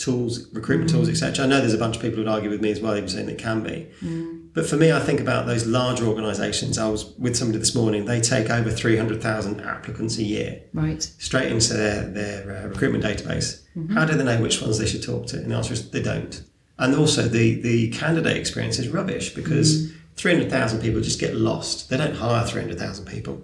tools, 0.00 0.52
recruitment 0.52 0.90
tools, 0.90 1.08
mm. 1.08 1.12
etc. 1.12 1.44
I 1.44 1.48
know 1.48 1.60
there's 1.60 1.74
a 1.74 1.78
bunch 1.78 1.96
of 1.96 2.02
people 2.02 2.18
who'd 2.18 2.28
argue 2.28 2.50
with 2.50 2.62
me 2.62 2.70
as 2.70 2.80
well, 2.80 2.96
even 2.96 3.08
saying 3.08 3.28
it 3.28 3.38
can 3.38 3.62
be. 3.62 3.86
Mm. 4.00 4.52
But 4.52 4.66
for 4.66 4.76
me, 4.76 4.90
I 4.90 4.98
think 4.98 5.20
about 5.20 5.46
those 5.46 5.66
larger 5.66 6.06
organisations. 6.06 6.78
I 6.78 6.88
was 6.88 7.14
with 7.18 7.36
somebody 7.36 7.58
this 7.58 7.74
morning. 7.74 8.06
They 8.06 8.20
take 8.20 8.50
over 8.50 8.70
three 8.70 8.96
hundred 8.96 9.22
thousand 9.22 9.60
applicants 9.60 10.18
a 10.18 10.24
year 10.24 10.62
right. 10.72 11.02
straight 11.02 11.52
into 11.52 11.74
their 11.74 12.02
their 12.08 12.64
uh, 12.64 12.68
recruitment 12.68 13.04
database. 13.04 13.62
Mm-hmm. 13.76 13.94
How 13.94 14.04
do 14.06 14.14
they 14.14 14.24
know 14.24 14.40
which 14.40 14.60
ones 14.60 14.78
they 14.78 14.86
should 14.86 15.04
talk 15.04 15.26
to? 15.28 15.36
And 15.36 15.50
the 15.50 15.54
answer 15.54 15.74
is 15.74 15.90
they 15.90 16.02
don't. 16.02 16.42
And 16.78 16.96
also, 16.96 17.22
the 17.22 17.60
the 17.60 17.90
candidate 17.90 18.36
experience 18.36 18.78
is 18.78 18.88
rubbish 18.88 19.34
because 19.34 19.86
mm. 19.86 19.96
three 20.16 20.32
hundred 20.32 20.50
thousand 20.50 20.80
people 20.80 21.00
just 21.00 21.20
get 21.20 21.36
lost. 21.36 21.90
They 21.90 21.98
don't 21.98 22.16
hire 22.16 22.44
three 22.44 22.62
hundred 22.62 22.78
thousand 22.78 23.04
people. 23.04 23.42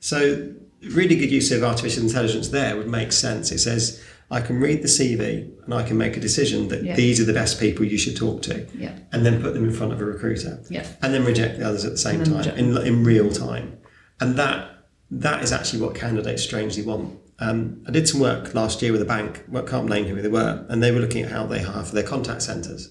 So, 0.00 0.52
really 0.82 1.16
good 1.16 1.30
use 1.30 1.50
of 1.52 1.62
artificial 1.62 2.02
intelligence 2.02 2.48
there 2.48 2.76
would 2.76 2.88
make 2.88 3.12
sense. 3.12 3.50
It 3.50 3.60
says, 3.60 4.04
I 4.34 4.40
can 4.40 4.58
read 4.58 4.82
the 4.82 4.88
CV 4.88 5.48
and 5.64 5.72
I 5.72 5.84
can 5.84 5.96
make 5.96 6.16
a 6.16 6.20
decision 6.20 6.66
that 6.68 6.82
Yeah. 6.82 6.96
these 6.96 7.20
are 7.20 7.24
the 7.24 7.32
best 7.32 7.60
people 7.60 7.84
you 7.84 7.96
should 7.96 8.16
talk 8.16 8.42
to, 8.42 8.66
Yeah. 8.76 8.90
and 9.12 9.24
then 9.24 9.40
put 9.40 9.54
them 9.54 9.62
in 9.64 9.70
front 9.70 9.92
of 9.92 10.00
a 10.00 10.04
recruiter, 10.04 10.58
Yeah. 10.68 10.84
and 11.02 11.14
then 11.14 11.24
reject 11.24 11.60
the 11.60 11.64
others 11.68 11.84
at 11.84 11.92
the 11.92 11.98
same 11.98 12.24
time 12.24 12.38
reject- 12.38 12.58
in, 12.58 12.76
in 12.78 13.04
real 13.04 13.30
time. 13.30 13.74
And 14.20 14.34
that 14.36 14.70
that 15.10 15.44
is 15.44 15.52
actually 15.52 15.80
what 15.80 15.94
candidates 15.94 16.42
strangely 16.42 16.82
want. 16.82 17.16
Um, 17.38 17.76
I 17.86 17.92
did 17.92 18.08
some 18.08 18.18
work 18.20 18.52
last 18.54 18.82
year 18.82 18.90
with 18.90 19.02
a 19.02 19.04
bank. 19.04 19.44
Well, 19.48 19.62
I 19.64 19.66
can't 19.70 19.88
name 19.88 20.06
who 20.06 20.20
they 20.20 20.28
were, 20.28 20.64
and 20.68 20.82
they 20.82 20.90
were 20.90 20.98
looking 20.98 21.22
at 21.24 21.30
how 21.30 21.46
they 21.46 21.60
hire 21.60 21.84
for 21.84 21.94
their 21.94 22.02
contact 22.14 22.42
centres, 22.42 22.90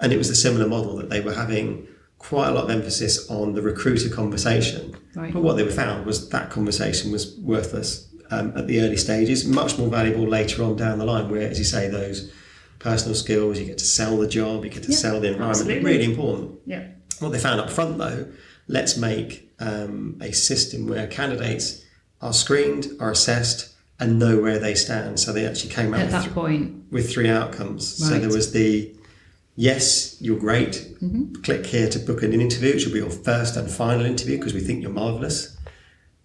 and 0.00 0.10
it 0.14 0.16
was 0.16 0.30
a 0.30 0.34
similar 0.36 0.66
model 0.66 0.96
that 0.96 1.10
they 1.10 1.20
were 1.20 1.34
having 1.34 1.86
quite 2.18 2.48
a 2.48 2.52
lot 2.52 2.64
of 2.64 2.70
emphasis 2.70 3.28
on 3.28 3.52
the 3.54 3.60
recruiter 3.60 4.08
conversation. 4.08 4.94
Right. 5.14 5.32
But 5.34 5.42
what 5.42 5.56
they 5.58 5.68
found 5.68 6.06
was 6.06 6.30
that 6.30 6.48
conversation 6.48 7.12
was 7.12 7.36
worthless 7.36 8.06
um, 8.30 8.52
at 8.56 8.66
the 8.66 8.80
early 8.80 8.96
stages, 8.96 9.44
much 9.46 9.78
more 9.78 9.88
valuable 9.88 10.26
later 10.26 10.62
on 10.64 10.76
down 10.76 10.98
the 10.98 11.04
line, 11.04 11.30
where, 11.30 11.48
as 11.48 11.58
you 11.58 11.64
say, 11.64 11.88
those 11.88 12.32
personal 12.78 13.14
skills, 13.14 13.58
you 13.58 13.66
get 13.66 13.78
to 13.78 13.84
sell 13.84 14.16
the 14.18 14.28
job, 14.28 14.64
you 14.64 14.70
get 14.70 14.82
to 14.84 14.90
Yeah, 14.92 14.96
sell 14.98 15.20
the 15.20 15.28
environment, 15.28 15.60
absolutely. 15.60 15.84
really 15.90 16.04
important. 16.04 16.60
Yeah. 16.66 16.88
What 17.20 17.30
they 17.32 17.38
found 17.38 17.60
up 17.60 17.70
front, 17.70 17.98
though, 17.98 18.26
let's 18.68 18.96
make 18.96 19.50
um, 19.58 20.18
a 20.20 20.32
system 20.32 20.86
where 20.86 21.06
candidates 21.06 21.82
are 22.20 22.32
screened, 22.32 22.88
are 23.00 23.10
assessed, 23.10 23.74
and 23.98 24.18
know 24.18 24.40
where 24.40 24.58
they 24.58 24.74
stand. 24.74 25.18
So 25.18 25.32
they 25.32 25.46
actually 25.46 25.70
came 25.70 25.94
out 25.94 26.00
At 26.00 26.04
with, 26.06 26.12
that 26.12 26.22
th- 26.24 26.34
point. 26.34 26.84
with 26.92 27.10
three 27.10 27.30
outcomes. 27.30 27.86
So 28.06 28.18
there 28.18 28.28
was 28.28 28.52
the 28.52 28.94
yes, 29.54 30.20
you're 30.20 30.38
great. 30.38 30.94
Click 31.42 31.64
here 31.66 31.88
to 31.88 31.98
book 31.98 32.22
an 32.22 32.34
interview, 32.38 32.74
which 32.74 32.84
will 32.84 32.92
be 32.92 32.98
your 32.98 33.08
first 33.10 33.56
and 33.56 33.70
final 33.70 34.04
interview 34.04 34.36
because 34.36 34.52
we 34.52 34.60
think 34.60 34.82
you're 34.82 34.90
marvelous. 34.90 35.55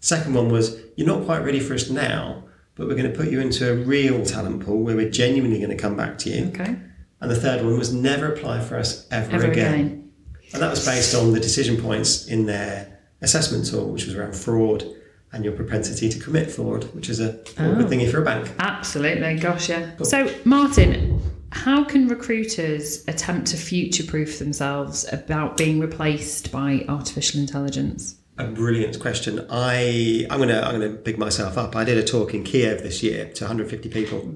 Second 0.02 0.34
one 0.34 0.50
was 0.50 0.78
you're 0.98 1.08
not 1.08 1.26
quite 1.26 1.44
ready 1.46 1.60
for 1.60 1.74
us 1.74 1.90
now, 1.90 2.44
but 2.76 2.88
we're 2.88 2.96
going 2.96 3.12
to 3.12 3.18
put 3.18 3.30
you 3.30 3.40
into 3.40 3.72
a 3.72 3.76
real 3.76 4.26
talent 4.26 4.66
pool 4.66 4.80
where 4.82 4.96
we're 4.96 5.10
genuinely 5.10 5.60
going 5.60 5.70
to 5.70 5.78
come 5.78 5.96
back 5.96 6.18
to 6.20 6.30
you. 6.30 6.48
Okay. 6.48 6.76
And 7.22 7.30
the 7.32 7.36
third 7.36 7.64
one 7.64 7.78
was 7.78 7.94
never 7.94 8.34
apply 8.34 8.62
for 8.62 8.78
us 8.78 9.08
ever, 9.12 9.36
Ever 9.36 9.52
again. 9.52 9.74
again. 9.74 10.12
And 10.54 10.62
that 10.62 10.72
was 10.72 10.86
based 10.86 11.16
on 11.16 11.32
the 11.34 11.40
decision 11.40 11.82
points 11.82 12.28
in 12.28 12.48
their 12.48 13.00
assessment 13.22 13.68
tool, 13.68 13.90
which 13.90 14.06
was 14.06 14.16
around 14.16 14.36
fraud 14.36 14.84
and 15.32 15.46
your 15.46 15.54
propensity 15.54 16.10
to 16.10 16.20
commit 16.20 16.52
fraud, 16.52 16.84
which 16.96 17.08
is 17.08 17.20
a 17.20 17.40
ah. 17.60 17.68
Oh. 17.68 17.76
good 17.76 17.90
thing 17.90 18.02
if 18.02 18.12
you're 18.12 18.24
a 18.24 18.26
bank. 18.26 18.52
Absolutely. 18.60 19.36
Gosh, 19.36 19.70
yeah. 19.70 19.92
So, 20.02 20.34
Martin, 20.44 21.22
how 21.52 21.84
can 21.84 22.08
recruiters 22.08 23.08
attempt 23.08 23.48
to 23.52 23.58
future 23.58 24.04
proof 24.04 24.40
themselves 24.40 25.06
about 25.14 25.58
being 25.58 25.80
replaced 25.80 26.52
by 26.52 26.86
artificial 26.90 27.40
intelligence? 27.40 28.16
A 28.42 28.52
brilliant 28.52 29.00
question. 29.00 29.46
I 29.50 30.26
I'm 30.30 30.40
gonna 30.40 30.62
I'm 30.62 30.74
gonna 30.74 30.90
big 30.90 31.18
myself 31.18 31.58
up. 31.58 31.76
I 31.76 31.84
did 31.84 31.98
a 31.98 32.04
talk 32.04 32.34
in 32.34 32.44
Kiev 32.44 32.82
this 32.84 33.02
year 33.04 33.26
to 33.34 33.44
150 33.44 33.90
people, 33.90 34.36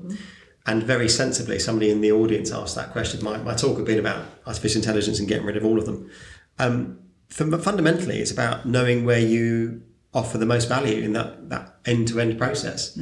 and 0.66 0.84
very 0.84 1.10
sensibly, 1.10 1.60
somebody 1.60 1.90
in 1.90 2.02
the 2.02 2.12
audience 2.12 2.52
asked 2.52 2.76
that 2.76 2.92
question. 2.92 3.24
My, 3.24 3.38
my 3.38 3.54
talk 3.56 3.78
had 3.78 3.86
been 3.86 4.00
about 4.00 4.26
artificial 4.46 4.80
intelligence 4.80 5.20
and 5.20 5.28
getting 5.28 5.46
rid 5.46 5.58
of 5.58 5.66
all 5.66 5.78
of 5.80 5.86
them. 5.86 6.10
Um, 6.60 7.00
fun- 7.30 7.60
fundamentally, 7.60 8.20
it's 8.20 8.32
about 8.32 8.66
knowing 8.66 9.06
where 9.06 9.20
you 9.20 9.82
offer 10.14 10.38
the 10.38 10.46
most 10.46 10.70
value 10.70 11.04
in 11.04 11.14
that 11.14 11.50
that 11.50 11.76
end 11.86 12.08
to 12.10 12.20
end 12.20 12.38
process. 12.38 12.98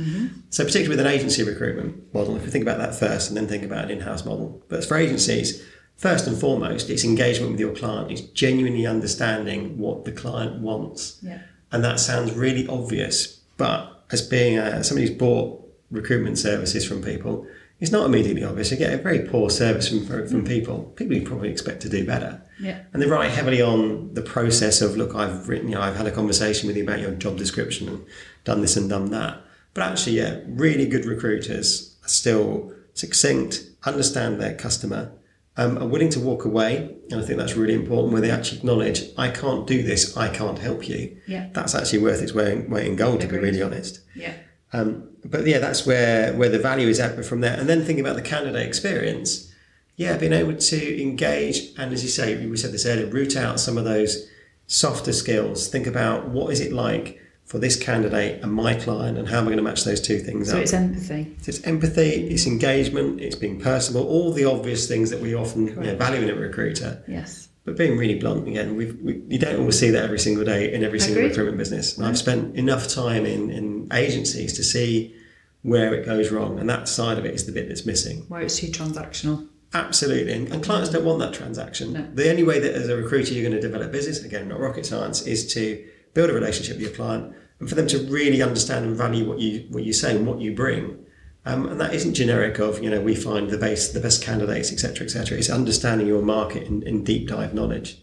So, 0.50 0.64
particularly 0.64 0.90
with 0.98 1.00
an 1.00 1.08
agency 1.12 1.44
recruitment 1.44 2.14
model, 2.14 2.36
if 2.38 2.44
we 2.44 2.50
think 2.50 2.64
about 2.64 2.80
that 2.80 2.96
first 2.96 3.30
and 3.30 3.38
then 3.38 3.48
think 3.48 3.64
about 3.64 3.86
an 3.86 3.92
in 3.92 4.00
house 4.02 4.26
model, 4.26 4.64
but 4.70 4.78
it's 4.80 4.88
for 4.88 4.98
agencies. 4.98 5.64
First 5.96 6.28
and 6.28 6.38
foremost, 6.38 6.90
it's 6.90 7.04
engagement 7.04 7.52
with 7.52 7.60
your 7.60 7.74
client. 7.74 8.12
It's 8.12 8.22
genuinely 8.22 8.86
understanding 8.86 9.78
what 9.78 10.06
the 10.06 10.12
client 10.12 10.60
wants. 10.62 11.20
Yeah. 11.22 11.40
And 11.72 11.84
that 11.84 12.00
sounds 12.00 12.34
really 12.34 12.68
obvious, 12.68 13.40
but 13.58 14.04
as 14.12 14.22
being 14.22 14.58
a, 14.58 14.84
somebody 14.84 15.08
who's 15.08 15.18
bought 15.18 15.60
recruitment 15.90 16.38
services 16.38 16.86
from 16.86 17.02
people, 17.02 17.48
it's 17.80 17.92
not 17.92 18.06
immediately 18.06 18.44
obvious. 18.44 18.72
You 18.72 18.78
get 18.78 18.94
a 18.94 18.98
very 18.98 19.20
poor 19.20 19.50
service 19.50 19.90
from, 19.90 20.06
from 20.06 20.44
mm. 20.44 20.48
people. 20.48 20.84
People 20.96 21.16
you 21.16 21.24
probably 21.24 21.50
expect 21.50 21.82
to 21.82 21.90
do 21.90 22.06
better. 22.06 22.42
Yeah. 22.60 22.82
And 22.94 23.02
they 23.02 23.08
rely 23.08 23.28
heavily 23.28 23.62
on 23.62 24.14
the 24.14 24.22
process 24.22 24.82
of, 24.82 24.96
look, 24.96 25.16
I've 25.16 25.50
written, 25.50 25.68
you 25.68 25.76
know, 25.76 25.82
I've 25.82 25.96
had 25.96 26.08
a 26.08 26.12
conversation 26.12 26.68
with 26.68 26.78
you 26.78 26.84
about 26.84 27.00
your 27.00 27.12
job 27.12 27.38
description 27.38 27.90
and 27.90 28.06
done 28.44 28.62
this 28.62 28.78
and 28.78 28.90
done 28.90 29.10
that. 29.12 29.42
But 29.74 29.84
actually, 29.84 30.18
yeah, 30.18 30.40
really 30.48 30.86
good 30.86 31.06
recruiters 31.06 31.98
are 32.06 32.10
still 32.10 32.72
succinct, 32.94 33.64
understand 33.84 34.40
their 34.40 34.56
customer, 34.56 35.12
um, 35.58 35.78
are 35.78 35.88
willing 35.88 36.10
to 36.10 36.20
walk 36.20 36.46
away. 36.46 36.96
And 37.12 37.22
I 37.22 37.26
think 37.26 37.38
that's 37.38 37.56
really 37.56 37.74
important 37.74 38.14
where 38.14 38.22
they 38.22 38.32
actually 38.32 38.60
acknowledge, 38.60 39.04
I 39.18 39.30
can't 39.30 39.68
do 39.68 39.84
this, 39.84 40.18
I 40.18 40.30
can't 40.30 40.60
help 40.60 40.88
you. 40.88 41.18
Yeah. 41.28 41.50
That's 41.54 41.76
actually 41.76 42.00
worth 42.00 42.22
its 42.22 42.34
weight, 42.34 42.70
weight 42.70 42.88
in 42.88 42.96
gold, 42.96 43.22
to 43.22 43.28
be 43.28 43.38
really 43.38 43.62
honest. 43.62 44.00
Yeah. 44.16 44.34
Um, 44.72 45.10
but 45.24 45.46
yeah, 45.46 45.60
that's 45.60 45.86
where 45.86 46.34
where 46.34 46.50
the 46.50 46.60
value 46.60 46.88
is 46.88 47.00
at. 47.00 47.16
But 47.16 47.26
from 47.26 47.42
there, 47.42 47.58
and 47.58 47.70
then 47.70 47.86
thinking 47.86 48.04
about 48.04 48.16
the 48.16 48.24
candidate 48.24 48.68
experience, 48.68 49.54
yeah, 49.96 50.18
being 50.18 50.34
able 50.34 50.56
to 50.56 51.02
engage 51.02 51.74
and, 51.78 51.94
as 51.94 52.04
you 52.04 52.10
say, 52.10 52.46
we 52.46 52.58
said 52.58 52.72
this 52.72 52.86
earlier, 52.86 53.06
root 53.06 53.38
out 53.38 53.60
some 53.60 53.78
of 53.78 53.86
those 53.86 54.28
softer 54.66 55.14
skills. 55.14 55.68
Think 55.68 55.86
about 55.86 56.30
what 56.30 56.52
is 56.52 56.60
it 56.60 56.74
like 56.74 57.20
for 57.46 57.60
this 57.60 57.76
candidate 57.76 58.42
and 58.42 58.52
my 58.52 58.74
client, 58.74 59.18
and 59.18 59.28
how 59.28 59.38
am 59.38 59.44
I 59.44 59.48
going 59.48 59.58
to 59.58 59.64
match 59.64 59.84
those 59.84 60.02
two 60.02 60.20
things 60.20 60.50
So 60.50 60.54
up? 60.54 60.60
So 60.60 60.62
it's 60.64 60.74
empathy. 60.74 61.36
So 61.42 61.50
it's 61.50 61.64
empathy, 61.64 62.28
it's 62.28 62.48
engagement, 62.48 63.22
it's 63.22 63.36
being 63.36 63.60
personable, 63.60 64.08
all 64.08 64.32
the 64.32 64.46
obvious 64.46 64.88
things 64.88 65.10
that 65.10 65.20
we 65.20 65.36
often 65.36 65.68
you 65.68 65.76
know, 65.76 65.96
value 65.96 66.22
in 66.22 66.30
a 66.30 66.36
recruiter. 66.36 67.04
Yes. 67.08 67.50
But 67.66 67.78
being 67.78 67.98
really 67.98 68.16
blunt 68.16 68.48
again, 68.48 68.76
we've, 68.76 69.00
we, 69.02 69.22
you 69.28 69.40
don't 69.40 69.60
always 69.60 69.80
see 69.80 69.90
that 69.90 70.04
every 70.04 70.20
single 70.20 70.44
day 70.44 70.74
in 70.74 70.84
every 70.84 71.00
single 71.00 71.24
recruitment 71.24 71.58
business. 71.58 71.98
And 71.98 72.06
I've 72.06 72.18
spent 72.18 72.56
enough 72.58 72.88
time 72.90 73.26
in, 73.26 73.50
in 73.50 73.88
agencies 73.94 74.54
to 74.54 74.64
see 74.64 75.16
where 75.62 75.94
it 75.94 76.06
goes 76.06 76.30
wrong, 76.30 76.60
and 76.60 76.70
that 76.70 76.90
side 76.90 77.18
of 77.18 77.26
it 77.26 77.34
is 77.34 77.46
the 77.46 77.52
bit 77.54 77.70
that's 77.70 77.86
missing. 77.86 78.26
Where 78.28 78.42
it's 78.42 78.60
too 78.60 78.68
transactional. 78.68 79.48
Absolutely, 79.74 80.34
and, 80.34 80.52
and 80.52 80.64
clients 80.64 80.90
don't 80.90 81.06
want 81.06 81.20
that 81.20 81.34
transaction. 81.34 81.94
No. 81.94 82.08
The 82.14 82.30
only 82.30 82.44
way 82.44 82.60
that 82.60 82.76
as 82.76 82.90
a 82.90 82.98
recruiter 82.98 83.34
you're 83.34 83.50
going 83.50 83.60
to 83.60 83.66
develop 83.66 83.92
business, 83.92 84.24
again, 84.24 84.50
not 84.50 84.60
rocket 84.60 84.86
science, 84.86 85.22
is 85.22 85.52
to 85.54 85.84
build 86.14 86.30
a 86.30 86.34
relationship 86.34 86.76
with 86.76 86.84
your 86.84 86.96
client 86.96 87.34
and 87.60 87.70
for 87.70 87.76
them 87.76 87.88
to 87.88 88.00
really 88.10 88.42
understand 88.42 88.86
and 88.86 88.96
value 88.96 89.28
what 89.28 89.40
you 89.40 89.66
what 89.70 89.84
you 89.84 89.94
say 89.94 90.16
and 90.16 90.28
what 90.28 90.40
you 90.40 90.54
bring. 90.54 91.00
Um, 91.46 91.68
and 91.68 91.80
that 91.82 91.94
isn't 91.94 92.14
generic 92.14 92.60
of 92.60 92.82
you 92.84 92.90
know 92.90 93.02
we 93.02 93.16
find 93.16 93.50
the 93.50 93.58
best 93.58 93.94
the 93.94 94.00
best 94.00 94.24
candidates 94.24 94.72
etc 94.72 95.06
etc. 95.06 95.38
It's 95.38 95.50
understanding 95.50 96.08
your 96.08 96.22
market 96.22 96.64
in, 96.64 96.84
in 96.84 97.04
deep 97.04 97.28
dive 97.28 97.54
knowledge. 97.54 98.02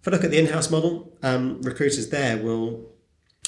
If 0.00 0.08
I 0.08 0.10
look 0.12 0.24
at 0.24 0.30
the 0.30 0.38
in-house 0.38 0.70
model, 0.70 1.12
um, 1.22 1.60
recruiters 1.62 2.10
there 2.10 2.36
will 2.36 2.86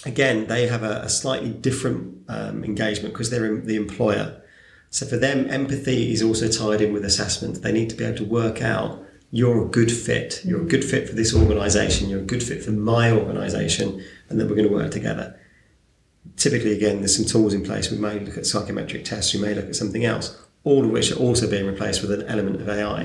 again 0.05 0.47
they 0.47 0.67
have 0.67 0.83
a, 0.83 1.03
a 1.03 1.09
slightly 1.09 1.51
different 1.51 2.25
um, 2.29 2.65
engagement 2.65 3.15
because 3.15 3.31
they're 3.31 3.57
the 3.61 3.77
employer. 3.77 4.43
So 4.91 5.05
for 5.05 5.19
them, 5.19 5.51
empathy 5.51 6.13
is 6.13 6.23
also 6.23 6.49
tied 6.49 6.81
in 6.81 6.95
with 6.95 7.05
assessment. 7.05 7.63
They 7.63 7.73
need 7.73 7.91
to 7.91 7.97
be 7.97 8.05
able 8.05 8.17
to 8.19 8.25
work 8.25 8.63
out 8.63 9.05
you're 9.31 9.67
a 9.67 9.69
good 9.69 9.93
fit. 9.93 10.43
You're 10.45 10.63
a 10.63 10.67
good 10.67 10.85
fit 10.85 11.09
for 11.09 11.15
this 11.15 11.35
organisation. 11.35 12.09
You're 12.09 12.21
a 12.21 12.25
good 12.25 12.43
fit 12.43 12.63
for 12.63 12.71
my 12.71 13.11
organisation, 13.11 14.03
and 14.29 14.41
that 14.41 14.49
we're 14.49 14.57
going 14.57 14.69
to 14.69 14.75
work 14.75 14.91
together. 14.91 15.39
Typically, 16.37 16.73
again, 16.73 16.99
there's 16.99 17.17
some 17.17 17.27
tools 17.27 17.53
in 17.53 17.65
place. 17.65 17.91
We 17.91 17.99
may 17.99 18.19
look 18.21 18.39
at 18.39 18.47
psychometric 18.47 19.05
tests. 19.05 19.35
We 19.35 19.41
may 19.41 19.55
look 19.55 19.67
at 19.67 19.77
something 19.77 20.05
else. 20.05 20.37
All 20.65 20.85
of 20.85 20.91
which 20.91 21.13
are 21.13 21.17
also 21.17 21.49
being 21.49 21.67
replaced 21.67 22.03
with 22.03 22.13
an 22.13 22.27
element 22.27 22.61
of 22.61 22.69
AI. 22.69 23.03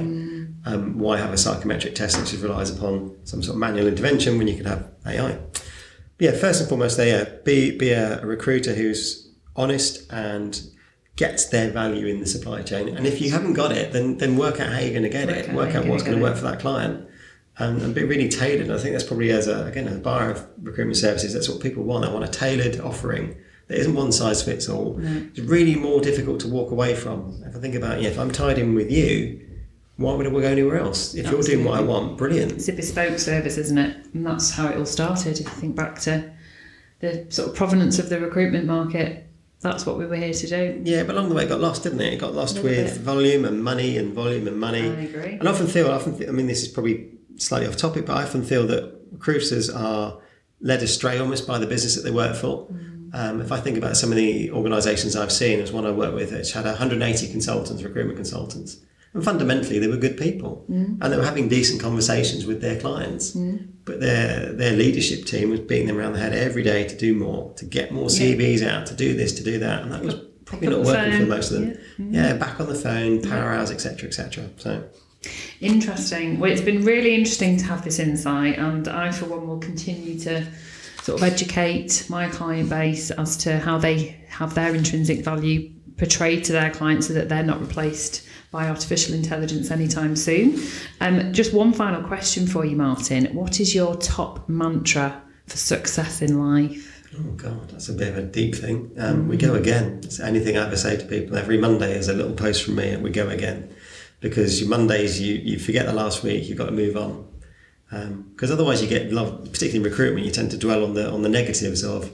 Um, 0.66 0.98
why 0.98 1.18
have 1.18 1.34
a 1.34 1.38
psychometric 1.38 1.96
test 1.96 2.18
that 2.18 2.28
just 2.28 2.42
relies 2.42 2.70
upon 2.70 3.18
some 3.26 3.44
sort 3.44 3.56
of 3.56 3.60
manual 3.60 3.88
intervention 3.88 4.38
when 4.38 4.48
you 4.48 4.56
can 4.56 4.66
have 4.66 4.90
AI? 5.06 5.38
But 6.18 6.26
yeah, 6.26 6.32
first 6.32 6.62
and 6.62 6.70
foremost, 6.70 6.98
there, 6.98 7.08
yeah, 7.08 7.30
be 7.44 7.78
be 7.78 7.92
a, 7.92 8.22
a 8.22 8.26
recruiter 8.26 8.74
who's 8.74 9.30
honest 9.56 10.12
and 10.12 10.62
gets 11.16 11.46
their 11.46 11.70
value 11.70 12.08
in 12.08 12.20
the 12.20 12.26
supply 12.26 12.62
chain. 12.62 12.90
And 12.90 13.06
if 13.06 13.22
you 13.22 13.32
haven't 13.32 13.54
got 13.54 13.72
it, 13.72 13.94
then 13.94 14.18
then 14.18 14.38
work 14.38 14.60
out 14.60 14.72
how 14.74 14.80
you're 14.80 14.92
going 14.92 15.04
to 15.04 15.10
get 15.10 15.28
Work 15.28 15.38
it. 15.38 15.50
out 15.50 15.56
Work 15.56 15.76
out 15.76 15.86
what's 15.86 16.04
going 16.04 16.18
to 16.18 16.24
work 16.24 16.36
for 16.36 16.44
that 16.44 16.60
client, 16.60 17.08
and, 17.58 17.82
and 17.82 17.94
be 17.94 18.04
really 18.04 18.30
tailored. 18.30 18.70
I 18.72 18.78
think 18.80 18.94
that's 18.94 19.04
probably 19.04 19.32
as 19.32 19.48
a 19.48 19.66
again 19.66 19.88
as 19.88 19.98
a 19.98 20.00
buyer 20.00 20.32
of 20.32 20.48
recruitment 20.62 20.98
services, 20.98 21.34
that's 21.34 21.50
what 21.50 21.60
people 21.62 21.84
want. 21.84 22.06
They 22.06 22.12
want 22.12 22.26
a 22.26 22.28
tailored 22.28 22.80
offering. 22.80 23.36
There 23.68 23.78
isn't 23.78 23.96
one 23.96 24.12
size 24.12 24.44
fits 24.44 24.68
all. 24.68 25.00
It's 25.02 25.40
really 25.40 25.76
more 25.76 26.02
difficult 26.02 26.42
to 26.42 26.50
walk 26.50 26.72
away 26.72 26.96
from. 26.96 27.42
If 27.46 27.56
I 27.56 27.60
think 27.60 27.76
about, 27.76 28.02
yeah, 28.02 28.10
if 28.10 28.20
I'm 28.20 28.30
tied 28.30 28.60
in 28.60 28.76
with 28.76 28.92
you, 28.92 29.40
why 29.96 30.14
would 30.14 30.28
I 30.28 30.30
go 30.30 30.40
anywhere 30.40 30.80
else? 30.80 31.16
If 31.16 31.32
you're 31.32 31.42
doing 31.42 31.64
what 31.64 31.80
I 31.80 31.82
want, 31.82 32.18
brilliant. 32.18 32.52
It's 32.52 32.68
a 32.68 32.74
bespoke 32.74 33.20
service, 33.20 33.58
isn't 33.58 33.78
it? 33.78 34.06
And 34.14 34.26
that's 34.26 34.52
how 34.52 34.68
it 34.68 34.78
all 34.78 34.86
started. 34.86 35.40
If 35.40 35.46
you 35.46 35.52
think 35.52 35.76
back 35.78 35.98
to 36.02 36.30
the 37.00 37.26
sort 37.30 37.50
of 37.50 37.56
provenance 37.56 38.00
of 38.00 38.10
the 38.10 38.20
recruitment 38.20 38.66
market, 38.66 39.28
that's 39.64 39.86
what 39.86 39.98
we 39.98 40.06
were 40.06 40.16
here 40.16 40.34
to 40.34 40.48
do. 40.48 40.82
Yeah, 40.84 41.04
but 41.04 41.16
along 41.16 41.30
the 41.30 41.36
way 41.36 41.46
it 41.46 41.50
got 41.50 41.62
lost, 41.62 41.84
didn't 41.84 42.02
it? 42.02 42.14
It 42.14 42.20
got 42.20 42.34
lost 42.34 42.60
with 42.60 42.94
bit. 42.94 43.02
volume 43.02 43.46
and 43.46 43.64
money 43.64 43.98
and 43.98 44.14
volume 44.14 44.48
and 44.48 44.60
money. 44.60 44.90
I 44.90 45.02
agree. 45.02 45.38
And 45.40 45.48
I 45.48 45.52
often 45.52 45.68
feel, 45.68 45.90
I 45.90 45.96
often, 45.96 46.18
th- 46.18 46.30
I 46.30 46.32
mean, 46.34 46.48
this 46.48 46.62
is 46.62 46.68
probably 46.68 47.10
slightly 47.38 47.68
off 47.68 47.78
topic, 47.78 48.06
but 48.06 48.18
I 48.18 48.24
often 48.24 48.44
feel 48.44 48.68
that 48.68 48.94
recruiters 49.12 49.70
are 49.70 50.20
led 50.60 50.84
astray 50.84 51.18
almost 51.18 51.48
by 51.48 51.58
the 51.58 51.66
business 51.66 51.96
that 51.96 52.02
they 52.02 52.12
work 52.12 52.36
for. 52.36 52.68
Um, 53.14 53.42
if 53.42 53.52
I 53.52 53.60
think 53.60 53.78
about 53.78 53.96
some 53.96 54.12
of 54.12 54.18
the 54.18 54.52
organisations 54.52 55.16
I've 55.16 55.32
seen, 55.32 55.60
there's 55.60 55.72
one 55.72 55.86
I 55.86 55.92
work 55.92 56.14
with 56.14 56.32
which 56.32 56.52
had 56.54 56.66
180 56.66 57.30
consultants, 57.30 57.84
recruitment 57.84 58.18
consultants. 58.18 58.78
And 59.14 59.24
fundamentally, 59.24 59.78
they 59.78 59.88
were 59.88 59.98
good 59.98 60.18
people, 60.18 60.66
mm. 60.70 60.98
and 61.00 61.14
they 61.14 61.18
were 61.18 61.26
having 61.26 61.48
decent 61.48 61.80
conversations 61.80 62.46
with 62.46 62.62
their 62.62 62.80
clients. 62.80 63.36
Mm. 63.36 63.68
But 63.86 64.00
their 64.00 64.54
their 64.54 64.74
leadership 64.74 65.26
team 65.26 65.52
was 65.52 65.60
beating 65.60 65.88
them 65.88 65.98
around 65.98 66.14
the 66.14 66.20
head 66.20 66.34
every 66.34 66.64
day 66.64 66.88
to 66.88 66.98
do 66.98 67.14
more, 67.14 67.54
to 67.56 67.66
get 67.66 67.92
more 67.92 68.08
CVs 68.08 68.66
out, 68.66 68.88
to 68.88 68.96
do 68.96 69.14
this, 69.14 69.34
to 69.34 69.44
do 69.44 69.60
that, 69.60 69.84
and 69.84 69.92
that 69.92 70.04
was 70.04 70.16
probably 70.46 70.70
not 70.70 70.82
working 70.82 71.20
for 71.20 71.26
most 71.28 71.52
of 71.52 71.62
them. 71.62 71.70
Yeah. 71.70 72.06
Mm. 72.06 72.14
Yeah, 72.14 72.34
back 72.38 72.60
on 72.60 72.68
the 72.68 72.76
phone, 72.76 73.22
power 73.22 73.52
hours, 73.52 73.70
etc., 73.70 74.08
etc. 74.08 74.50
So 74.58 74.84
Interesting. 75.62 76.40
Well, 76.40 76.52
it's 76.52 76.62
been 76.62 76.84
really 76.84 77.16
interesting 77.16 77.58
to 77.58 77.66
have 77.66 77.84
this 77.84 78.00
insight, 78.00 78.58
and 78.58 78.88
I, 78.88 79.12
for 79.12 79.26
one, 79.26 79.48
will 79.48 79.60
continue 79.60 80.20
to 80.20 80.46
sort 81.02 81.22
of 81.22 81.28
educate 81.28 82.06
my 82.10 82.30
client 82.30 82.70
base 82.70 83.12
as 83.12 83.38
to 83.38 83.60
how 83.60 83.78
they 83.78 84.18
have 84.30 84.54
their 84.56 84.74
intrinsic 84.76 85.24
value 85.24 85.72
portrayed 85.98 86.44
to 86.46 86.52
their 86.52 86.72
clients 86.72 87.08
so 87.08 87.14
that 87.14 87.30
they're 87.30 87.44
not 87.44 87.62
replaced 87.62 88.28
by 88.52 88.70
artificial 88.70 89.16
intelligence 89.16 89.72
anytime 89.72 90.16
soon. 90.16 90.62
Um, 91.02 91.34
just 91.34 91.54
one 91.54 91.74
final 91.74 92.04
question 92.04 92.46
for 92.46 92.66
you, 92.66 92.76
Martin. 92.76 93.26
What 93.34 93.60
is 93.60 93.74
your 93.74 93.96
top 93.96 94.48
mantra 94.48 95.22
for 95.48 95.58
success 95.58 96.22
in 96.22 96.40
life? 96.40 96.90
Oh 97.18 97.32
God, 97.32 97.70
that's 97.70 97.90
a 97.90 97.94
bit 97.94 98.10
of 98.10 98.18
a 98.18 98.24
deep 98.24 98.56
thing. 98.56 98.92
Um, 98.98 99.28
We 99.28 99.38
go 99.38 99.54
again. 99.56 100.02
It's 100.04 100.20
anything 100.20 100.58
I 100.58 100.66
ever 100.66 100.76
say 100.76 100.98
to 100.98 101.06
people. 101.06 101.38
Every 101.38 101.58
Monday 101.58 101.98
is 101.98 102.10
a 102.10 102.14
little 102.14 102.34
post 102.34 102.64
from 102.64 102.76
me, 102.76 102.90
and 102.90 103.04
we 103.04 103.12
go 103.12 103.30
again, 103.30 103.70
because 104.20 104.60
your 104.60 104.70
Mondays 104.70 105.22
you 105.22 105.36
you 105.36 105.60
forget 105.60 105.86
the 105.86 105.94
last 105.94 106.24
week. 106.24 106.48
You've 106.48 106.58
got 106.58 106.68
to 106.68 106.72
move 106.72 106.98
on, 106.98 107.28
because 108.32 108.50
otherwise 108.50 108.82
you 108.82 108.88
get 108.88 109.12
love. 109.12 109.44
Particularly 109.52 109.86
in 109.86 109.92
recruitment, 109.92 110.26
you 110.26 110.32
tend 110.32 110.50
to 110.52 110.58
dwell 110.58 110.84
on 110.84 110.96
the 110.96 111.08
on 111.12 111.22
the 111.22 111.30
negatives 111.30 111.84
of 111.84 112.12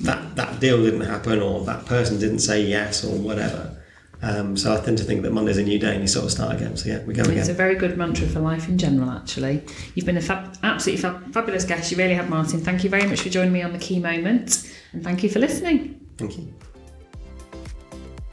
that 0.00 0.36
that 0.36 0.60
deal 0.60 0.82
didn't 0.82 1.02
happen, 1.02 1.40
or 1.40 1.64
that 1.64 1.86
person 1.86 2.18
didn't 2.18 2.40
say 2.40 2.62
yes, 2.62 3.04
or 3.04 3.16
whatever. 3.18 3.74
Um, 4.20 4.56
so 4.56 4.74
I 4.74 4.80
tend 4.80 4.98
to 4.98 5.04
think 5.04 5.22
that 5.22 5.32
Monday's 5.32 5.58
a 5.58 5.62
new 5.62 5.78
day, 5.78 5.92
and 5.92 6.02
you 6.02 6.08
sort 6.08 6.24
of 6.24 6.32
start 6.32 6.56
again. 6.56 6.76
So 6.76 6.88
yeah, 6.88 7.04
we 7.04 7.14
go 7.14 7.20
It's 7.20 7.28
again. 7.28 7.40
It's 7.40 7.48
a 7.48 7.54
very 7.54 7.76
good 7.76 7.96
mantra 7.96 8.26
for 8.26 8.40
life 8.40 8.68
in 8.68 8.76
general, 8.76 9.10
actually. 9.10 9.62
You've 9.94 10.06
been 10.06 10.16
a 10.16 10.20
fab- 10.20 10.56
absolutely 10.64 11.02
fab- 11.02 11.32
fabulous 11.32 11.64
guest. 11.64 11.92
You 11.92 11.98
really 11.98 12.14
have, 12.14 12.28
Martin. 12.28 12.60
Thank 12.60 12.82
you 12.82 12.90
very 12.90 13.06
much 13.06 13.20
for 13.20 13.28
joining 13.28 13.52
me 13.52 13.62
on 13.62 13.72
the 13.72 13.78
key 13.78 14.00
moment, 14.00 14.72
and 14.92 15.04
thank 15.04 15.22
you 15.22 15.30
for 15.30 15.38
listening. 15.38 16.00
Thank 16.16 16.38
you. 16.38 16.52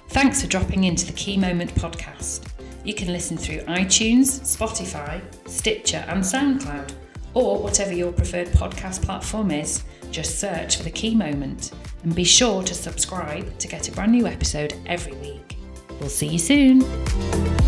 Thanks 0.09 0.41
for 0.41 0.47
dropping 0.47 0.85
into 0.85 1.05
the 1.05 1.11
Key 1.13 1.37
Moment 1.37 1.75
podcast. 1.75 2.47
You 2.83 2.93
can 2.93 3.11
listen 3.11 3.35
through 3.37 3.59
iTunes, 3.61 4.39
Spotify, 4.41 5.21
Stitcher, 5.47 6.05
and 6.07 6.23
SoundCloud, 6.23 6.93
or 7.33 7.61
whatever 7.61 7.93
your 7.93 8.11
preferred 8.11 8.47
podcast 8.47 9.01
platform 9.01 9.51
is. 9.51 9.83
Just 10.15 10.39
search 10.39 10.77
for 10.77 10.83
the 10.83 10.91
Key 10.91 11.13
Moment 11.13 11.71
and 12.03 12.15
be 12.15 12.23
sure 12.23 12.63
to 12.63 12.73
subscribe 12.73 13.59
to 13.59 13.67
get 13.67 13.89
a 13.89 13.91
brand 13.91 14.13
new 14.13 14.25
episode 14.25 14.73
every 14.85 15.11
week. 15.17 15.57
We'll 15.99 16.07
see 16.07 16.27
you 16.27 16.39
soon. 16.39 17.64